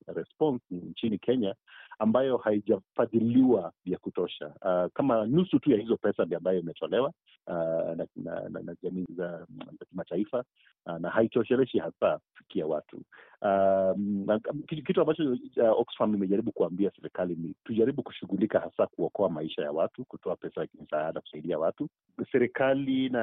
response 0.06 0.62
nchini 0.70 1.18
Kenya 1.18 1.54
ambayo 1.98 2.36
haijafadhiliwa 2.36 3.72
vya 3.84 3.98
kutosha. 3.98 4.46
Uh, 4.46 4.92
kama 4.94 5.26
nusu 5.26 5.58
tu 5.58 5.70
ya 5.70 5.78
hizo 5.78 5.96
pesa 5.96 6.24
ndio 6.24 6.38
ambayo 6.38 6.58
imetolewa 6.58 7.12
uh, 7.46 7.54
na, 7.96 8.06
na, 8.16 8.48
na, 8.48 8.60
na 8.60 8.76
jamii 8.82 9.06
za 9.16 9.46
kimataifa 9.90 10.44
uh, 10.86 10.96
na 10.98 11.10
haitosheleshi 11.10 11.78
hasa 11.78 12.18
kufikia 12.18 12.66
watu 12.66 13.02
um, 13.44 14.26
kitu 14.66 15.00
ambacho 15.00 15.22
uh, 15.32 15.80
Oxfam 15.80 16.14
imejaribu 16.14 16.52
kuambia 16.52 16.90
serikali 16.96 17.34
ni 17.36 17.54
tujaribu 17.64 18.02
kushughulika 18.02 18.60
hasa 18.60 18.86
kuokoa 18.86 19.28
maisha 19.30 19.62
ya 19.62 19.72
watu, 19.72 20.04
kutoa 20.04 20.36
pesa 20.36 20.60
ya 20.60 20.66
kimsaada 20.66 21.20
kusaidia 21.20 21.58
watu. 21.58 21.88
Serikali 22.32 23.08
na 23.08 23.20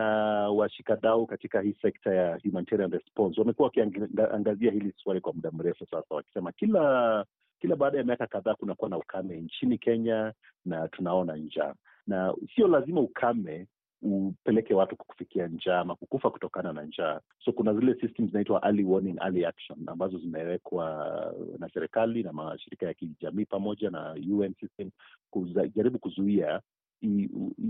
washikadau 0.49 1.25
katika 1.27 1.61
hii 1.61 1.75
sekta 1.81 2.13
ya 2.15 2.39
humanitarian 2.43 2.91
response 2.91 3.39
wamekuwa 3.41 3.65
wakiangazia 3.65 4.71
hili 4.71 4.93
swali 5.03 5.21
kwa 5.21 5.33
muda 5.33 5.51
mrefu 5.51 5.85
sasa, 5.85 6.15
wakisema 6.15 6.51
kila 6.51 6.70
kila 7.59 7.75
baada 7.75 7.97
ya 7.97 8.03
miaka 8.03 8.27
kadhaa 8.27 8.55
kunakuwa 8.55 8.89
na 8.89 8.97
ukame 8.97 9.41
nchini 9.41 9.77
Kenya 9.77 10.33
na 10.65 10.87
tunaona 10.87 11.35
njaa, 11.35 11.73
na 12.07 12.33
sio 12.55 12.67
lazima 12.67 13.01
ukame 13.01 13.67
upeleke 14.01 14.73
watu 14.73 14.95
kufikia 14.95 15.47
njaa 15.47 15.79
ama 15.79 15.95
kukufa 15.95 16.29
kutokana 16.29 16.73
na 16.73 16.83
njaa. 16.83 17.19
So 17.45 17.51
kuna 17.51 17.73
zile 17.73 17.95
system 17.95 18.27
zinaitwa 18.27 18.61
early 18.65 18.83
warning, 18.83 19.17
early 19.21 19.45
action 19.45 19.79
ambazo 19.87 20.17
zimewekwa 20.19 20.85
na 21.59 21.69
serikali 21.73 22.23
na 22.23 22.33
mashirika 22.33 22.85
ya 22.85 22.93
kijamii 22.93 23.45
pamoja 23.45 23.89
na 23.89 24.15
UN 24.31 24.53
system 24.59 24.89
kujaribu 25.29 25.99
kuzuia 25.99 26.61
hii 27.01 27.29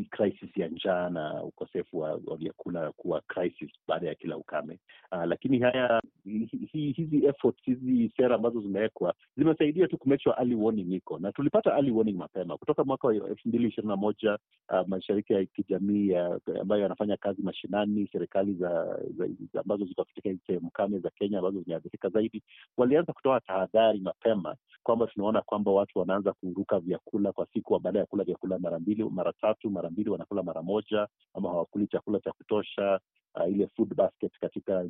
crisis 0.10 0.58
ya 0.58 0.67
njaa 0.67 1.10
na 1.10 1.44
ukosefu 1.44 2.00
wa 2.00 2.17
vyakula 2.38 2.91
kuwa 2.91 3.22
crisis 3.22 3.70
baada 3.88 4.08
ya 4.08 4.15
kila 4.15 4.38
ukame. 4.38 4.80
Uh, 5.12 5.24
lakini 5.24 5.60
haya 5.60 6.02
hi, 6.24 6.91
hizi 6.96 7.26
efforts 7.26 7.63
hizi 7.63 8.12
sera 8.17 8.36
ambazo 8.36 8.62
zimewekwa 8.62 9.13
zimesaidia 9.38 9.88
tu 9.88 9.98
kumake 9.98 10.30
early 10.30 10.56
warning 10.56 10.94
iko 10.94 11.20
na 11.20 11.32
tulipata 11.32 11.70
early 11.70 11.91
warning 11.91 12.17
mapema 12.17 12.58
kutoka 12.58 12.84
mwaka 12.84 13.08
wa 13.08 13.15
elfu 13.15 13.50
mbili 13.50 13.67
ishirini 13.67 13.89
na 13.89 13.96
moja. 13.96 14.38
Uh, 14.70 14.88
mashirika 14.88 15.34
ya 15.34 15.46
kijamii 15.46 16.13
ambayo 16.62 16.82
yanafanya 16.82 17.17
kazi 17.17 17.41
mashinani, 17.41 18.10
serikali 18.12 18.54
za, 18.54 19.00
za, 19.17 19.28
za 19.54 19.60
ambazo 19.60 19.86
ziko 19.86 20.04
katika 20.06 20.46
sehemu 20.48 20.70
kame 20.70 21.00
za 21.00 21.10
Kenya 21.10 21.38
ambazo 21.39 21.62
zimeathirika 21.62 22.10
zaidi, 22.10 22.44
walianza 22.78 23.13
kutoa 23.13 23.39
tahadhari 23.39 24.00
mapema 24.00 24.56
kwamba 24.84 25.08
tunaona 25.08 25.41
kwamba 25.41 25.72
watu 25.72 26.00
wanaanza 26.00 26.34
kuruka 26.34 26.80
vyakula 26.80 27.32
kwa 27.32 27.48
siku, 27.54 27.80
baada 27.80 28.00
ya 28.00 28.06
kula 28.06 28.24
vyakula 28.24 28.60
mara 28.60 28.80
mbili 28.80 29.04
mara 29.21 29.34
tatu 29.34 29.69
mara 29.69 29.89
mbili 29.89 30.10
wanakula 30.10 30.43
mara 30.43 30.62
moja, 30.62 31.07
ama 31.34 31.49
hawakuli 31.49 31.88
chakula 31.88 32.19
cha 32.19 32.31
kutosha. 32.31 32.99
Uh, 33.36 33.49
ile 33.51 33.67
food 33.67 33.95
basket 33.95 34.31
katika 34.41 34.84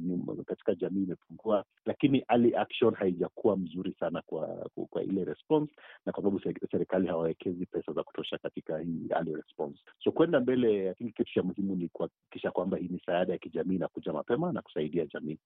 katika 0.46 0.76
jamii 0.76 1.04
imepungua, 1.04 1.66
lakini 1.86 2.26
early 2.30 2.56
action 2.56 2.94
haijakuwa 2.96 3.58
mzuri 3.58 3.96
sana 4.00 4.22
kwa, 4.26 4.70
kwa, 4.90 5.04
ile 5.04 5.26
response, 5.26 5.74
na 6.06 6.12
kwa 6.12 6.24
sababu 6.24 6.42
serikali 6.72 7.08
hawawekezi 7.08 7.66
pesa 7.66 7.94
za 7.94 8.04
kutosha 8.04 8.38
katika 8.38 8.80
hii 8.80 9.08
early 9.10 9.36
response. 9.36 9.80
So 10.04 10.12
kwenda 10.12 10.40
mbele, 10.40 10.86
lakini 10.86 11.12
kitu 11.12 11.34
cha 11.34 11.44
muhimu 11.44 11.76
ni 11.76 11.90
kuhakikisha 11.90 12.52
kwamba 12.52 12.78
hii 12.78 12.88
misaada 12.92 13.34
ya 13.34 13.40
kijamii 13.40 13.76
inakuja 13.76 14.14
mapema 14.14 14.52
na 14.52 14.62
kusaidia 14.62 15.06
jamii. 15.06 15.38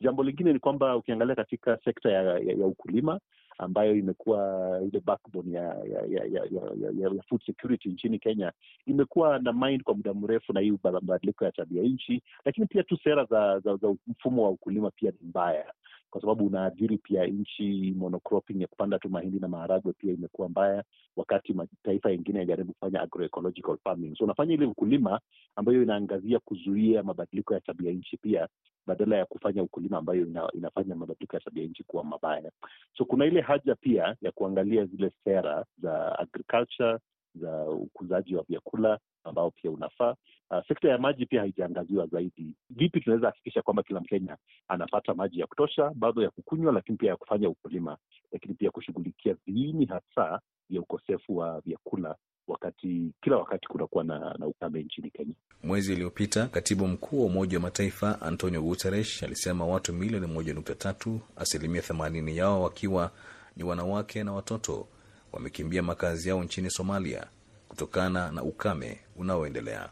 Jambo 0.00 0.22
lingine 0.24 0.52
ni 0.52 0.58
kwamba 0.58 0.96
ukiangalia 0.96 1.34
katika 1.34 1.78
sekta 1.84 2.10
ya, 2.12 2.22
ya, 2.22 2.38
ya 2.38 2.66
ukulima 2.66 3.20
ambayo 3.58 3.96
imekuwa 3.96 4.80
ile 4.88 5.00
backbone 5.00 5.52
ya 5.56 5.62
ya, 5.62 6.00
ya, 6.08 6.24
ya, 6.24 6.42
ya, 6.50 6.90
ya, 6.98 7.10
ya 7.16 7.22
food 7.28 7.42
security 7.46 7.88
nchini 7.88 8.18
Kenya, 8.18 8.52
imekuwa 8.86 9.38
na 9.38 9.52
mind 9.52 9.82
kwa 9.82 9.94
muda 9.94 10.14
mrefu 10.14 10.52
na 10.52 10.60
hii 10.60 10.72
mabadiliko 10.84 11.44
ya 11.44 11.52
tabia 11.52 11.82
nchi, 11.82 12.22
lakini 12.44 12.66
pia 12.66 12.82
tu 12.82 12.96
sera 13.04 13.24
za, 13.24 13.58
za, 13.60 13.76
za 13.76 13.94
mfumo 14.06 14.42
wa 14.42 14.50
ukulima 14.50 14.90
pia 14.90 15.10
ni 15.10 15.28
mbaya 15.28 15.72
kwa 16.14 16.20
sababu 16.20 16.46
unaathiri 16.46 16.98
pia 16.98 17.26
nchi. 17.26 17.94
Monocropping 17.96 18.60
ya 18.60 18.66
kupanda 18.66 18.98
tu 18.98 19.08
mahindi 19.10 19.38
na 19.40 19.48
maharagwe 19.48 19.92
pia 19.92 20.12
imekuwa 20.12 20.48
mbaya, 20.48 20.84
wakati 21.16 21.52
mataifa 21.52 22.10
yengine 22.10 22.38
yajaribu 22.38 22.72
kufanya 22.72 23.00
agroecological 23.00 23.76
farming. 23.84 24.16
So 24.16 24.24
unafanya 24.24 24.54
ile 24.54 24.66
ukulima 24.66 25.20
ambayo 25.56 25.82
inaangazia 25.82 26.38
kuzuia 26.38 27.02
mabadiliko 27.02 27.54
ya 27.54 27.60
tabia 27.60 27.92
nchi 27.92 28.16
pia 28.16 28.48
badala 28.86 29.16
ya 29.16 29.26
kufanya 29.26 29.62
ukulima 29.62 29.98
ambayo 29.98 30.26
ina, 30.26 30.48
inafanya 30.52 30.94
mabadiliko 30.94 31.36
ya 31.36 31.40
tabia 31.42 31.64
nchi 31.64 31.84
kuwa 31.84 32.04
mabaya. 32.04 32.50
So 32.98 33.04
kuna 33.04 33.26
ile 33.26 33.40
haja 33.40 33.74
pia 33.74 34.16
ya 34.20 34.32
kuangalia 34.32 34.84
zile 34.86 35.10
sera 35.24 35.64
za 35.78 36.18
agriculture 36.18 36.98
za 37.34 37.64
ukuzaji 37.70 38.36
wa 38.36 38.42
vyakula 38.48 38.98
ambao 39.24 39.50
pia 39.50 39.70
unafaa. 39.70 40.14
Uh, 40.50 40.66
sekta 40.68 40.88
ya 40.88 40.98
maji 40.98 41.26
pia 41.26 41.40
haijaangaziwa 41.40 42.06
zaidi. 42.06 42.54
Vipi 42.70 43.00
tunaweza 43.00 43.26
hakikisha 43.26 43.62
kwamba 43.62 43.82
kila 43.82 44.00
Mkenya 44.00 44.36
anapata 44.68 45.14
maji 45.14 45.40
ya 45.40 45.46
kutosha, 45.46 45.90
bado 45.94 46.22
ya 46.22 46.30
kukunywa, 46.30 46.72
lakini 46.72 46.98
pia 46.98 47.10
ya 47.10 47.16
kufanya 47.16 47.48
ukulima, 47.48 47.96
lakini 48.32 48.54
pia 48.54 48.70
kushughulikia 48.70 49.36
viini 49.46 49.86
hasa 49.86 50.40
vya 50.70 50.80
ukosefu 50.80 51.36
wa 51.36 51.60
vyakula 51.60 52.16
wakati 52.48 53.12
kila 53.22 53.36
wakati 53.36 53.68
kunakuwa 53.68 54.04
na, 54.04 54.34
na 54.38 54.46
ukame 54.46 54.82
nchini 54.82 55.10
Kenya. 55.10 55.34
Mwezi 55.62 55.92
uliopita 55.92 56.46
katibu 56.46 56.86
mkuu 56.88 57.20
wa 57.20 57.26
Umoja 57.26 57.56
wa 57.56 57.62
Mataifa 57.62 58.20
Antonio 58.20 58.62
Guterres 58.62 59.22
alisema 59.22 59.66
watu 59.66 59.92
milioni 59.92 60.26
moja 60.26 60.54
nukta 60.54 60.74
tatu, 60.74 61.20
asilimia 61.36 61.82
themanini 61.82 62.36
yao 62.36 62.62
wakiwa 62.62 63.10
ni 63.56 63.64
wanawake 63.64 64.24
na 64.24 64.32
watoto, 64.32 64.88
wamekimbia 65.34 65.82
makazi 65.82 66.28
yao 66.28 66.44
nchini 66.44 66.70
Somalia 66.70 67.26
kutokana 67.68 68.32
na 68.32 68.42
ukame 68.42 68.98
unaoendelea. 69.16 69.88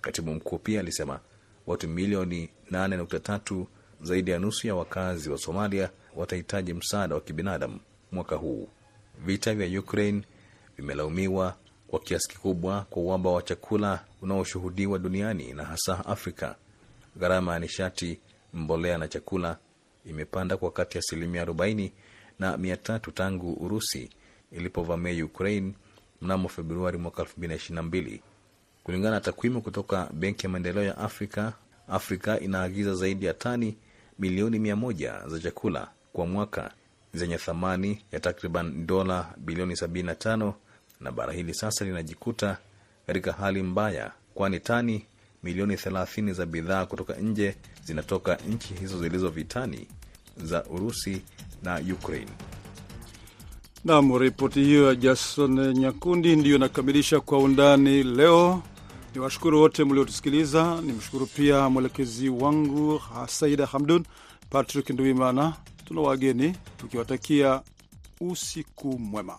Katibu 0.00 0.34
mkuu 0.34 0.58
pia 0.58 0.80
alisema 0.80 1.20
watu 1.66 1.88
milioni 1.88 2.48
nane 2.70 2.96
nukta 2.96 3.20
tatu, 3.20 3.66
zaidi 4.02 4.30
ya 4.30 4.38
nusu 4.38 4.66
ya 4.66 4.74
wakazi 4.74 5.30
wa 5.30 5.38
Somalia 5.38 5.90
watahitaji 6.16 6.74
msaada 6.74 7.14
wa 7.14 7.20
kibinadamu 7.20 7.80
mwaka 8.12 8.36
huu. 8.36 8.68
Vita 9.26 9.54
vya 9.54 9.80
Ukraine 9.80 10.22
vimelaumiwa 10.76 11.56
kwa 11.88 12.00
kiasi 12.00 12.28
kikubwa 12.28 12.86
kwa 12.90 13.02
uhaba 13.02 13.30
wa 13.30 13.42
chakula 13.42 14.04
unaoshuhudiwa 14.22 14.98
duniani 14.98 15.52
na 15.52 15.64
hasa 15.64 16.06
Afrika. 16.06 16.56
Gharama 17.16 17.52
ya 17.52 17.58
nishati, 17.58 18.18
mbolea 18.52 18.98
na 18.98 19.08
chakula 19.08 19.58
imepanda 20.06 20.56
kwa 20.56 20.70
kati 20.70 20.96
ya 20.96 21.00
asilimia 21.00 21.44
40 21.44 21.90
na 22.38 22.56
mia 22.56 22.76
tatu 22.76 23.10
tangu 23.10 23.52
Urusi 23.52 24.10
ilipovamia 24.56 25.24
Ukraine 25.24 25.72
mnamo 26.22 26.48
Februari 26.48 26.98
mwaka 26.98 27.22
2022. 27.22 28.20
Kulingana 28.84 29.14
na 29.14 29.20
takwimu 29.20 29.62
kutoka 29.62 30.08
Benki 30.12 30.46
ya 30.46 30.50
Maendeleo 30.50 30.82
ya 30.84 30.98
Afrika, 30.98 31.52
Afrika 31.88 32.40
inaagiza 32.40 32.94
zaidi 32.94 33.26
ya 33.26 33.34
tani 33.34 33.76
milioni 34.18 34.58
mia 34.58 34.76
moja 34.76 35.28
za 35.28 35.38
chakula 35.40 35.88
kwa 36.12 36.26
mwaka 36.26 36.70
zenye 37.14 37.38
thamani 37.38 38.04
ya 38.12 38.20
takriban 38.20 38.86
dola 38.86 39.34
bilioni 39.36 39.74
75 39.74 40.52
na 41.00 41.12
bara 41.12 41.32
hili 41.32 41.54
sasa 41.54 41.84
linajikuta 41.84 42.58
katika 43.06 43.32
hali 43.32 43.62
mbaya, 43.62 44.12
kwani 44.34 44.60
tani 44.60 45.06
milioni 45.42 45.74
30 45.74 46.32
za 46.32 46.46
bidhaa 46.46 46.86
kutoka 46.86 47.14
nje 47.14 47.56
zinatoka 47.84 48.36
nchi 48.36 48.74
hizo 48.74 48.98
zilizo 48.98 49.28
vitani 49.28 49.86
za 50.36 50.64
Urusi 50.64 51.22
na 51.62 51.80
Ukraine. 51.94 52.30
Nam, 53.84 54.18
ripoti 54.18 54.60
hiyo 54.64 54.88
ya 54.88 54.94
Jason 54.94 55.72
Nyakundi 55.78 56.36
ndiyo 56.36 56.56
inakamilisha 56.56 57.20
Kwa 57.20 57.38
Undani 57.38 58.02
leo. 58.02 58.62
Ni 59.14 59.20
washukuru 59.20 59.60
wote 59.60 59.84
mliotusikiliza. 59.84 60.80
Ni 60.82 60.92
mshukuru 60.92 61.26
pia 61.26 61.68
mwelekezi 61.68 62.28
wangu 62.28 63.00
Saida 63.26 63.66
Hamdun, 63.66 64.04
Patrick 64.50 64.90
Nduimana. 64.90 65.54
Tuna 65.84 66.00
wageni 66.00 66.56
tukiwatakia 66.76 67.60
usiku 68.20 68.98
mwema. 68.98 69.38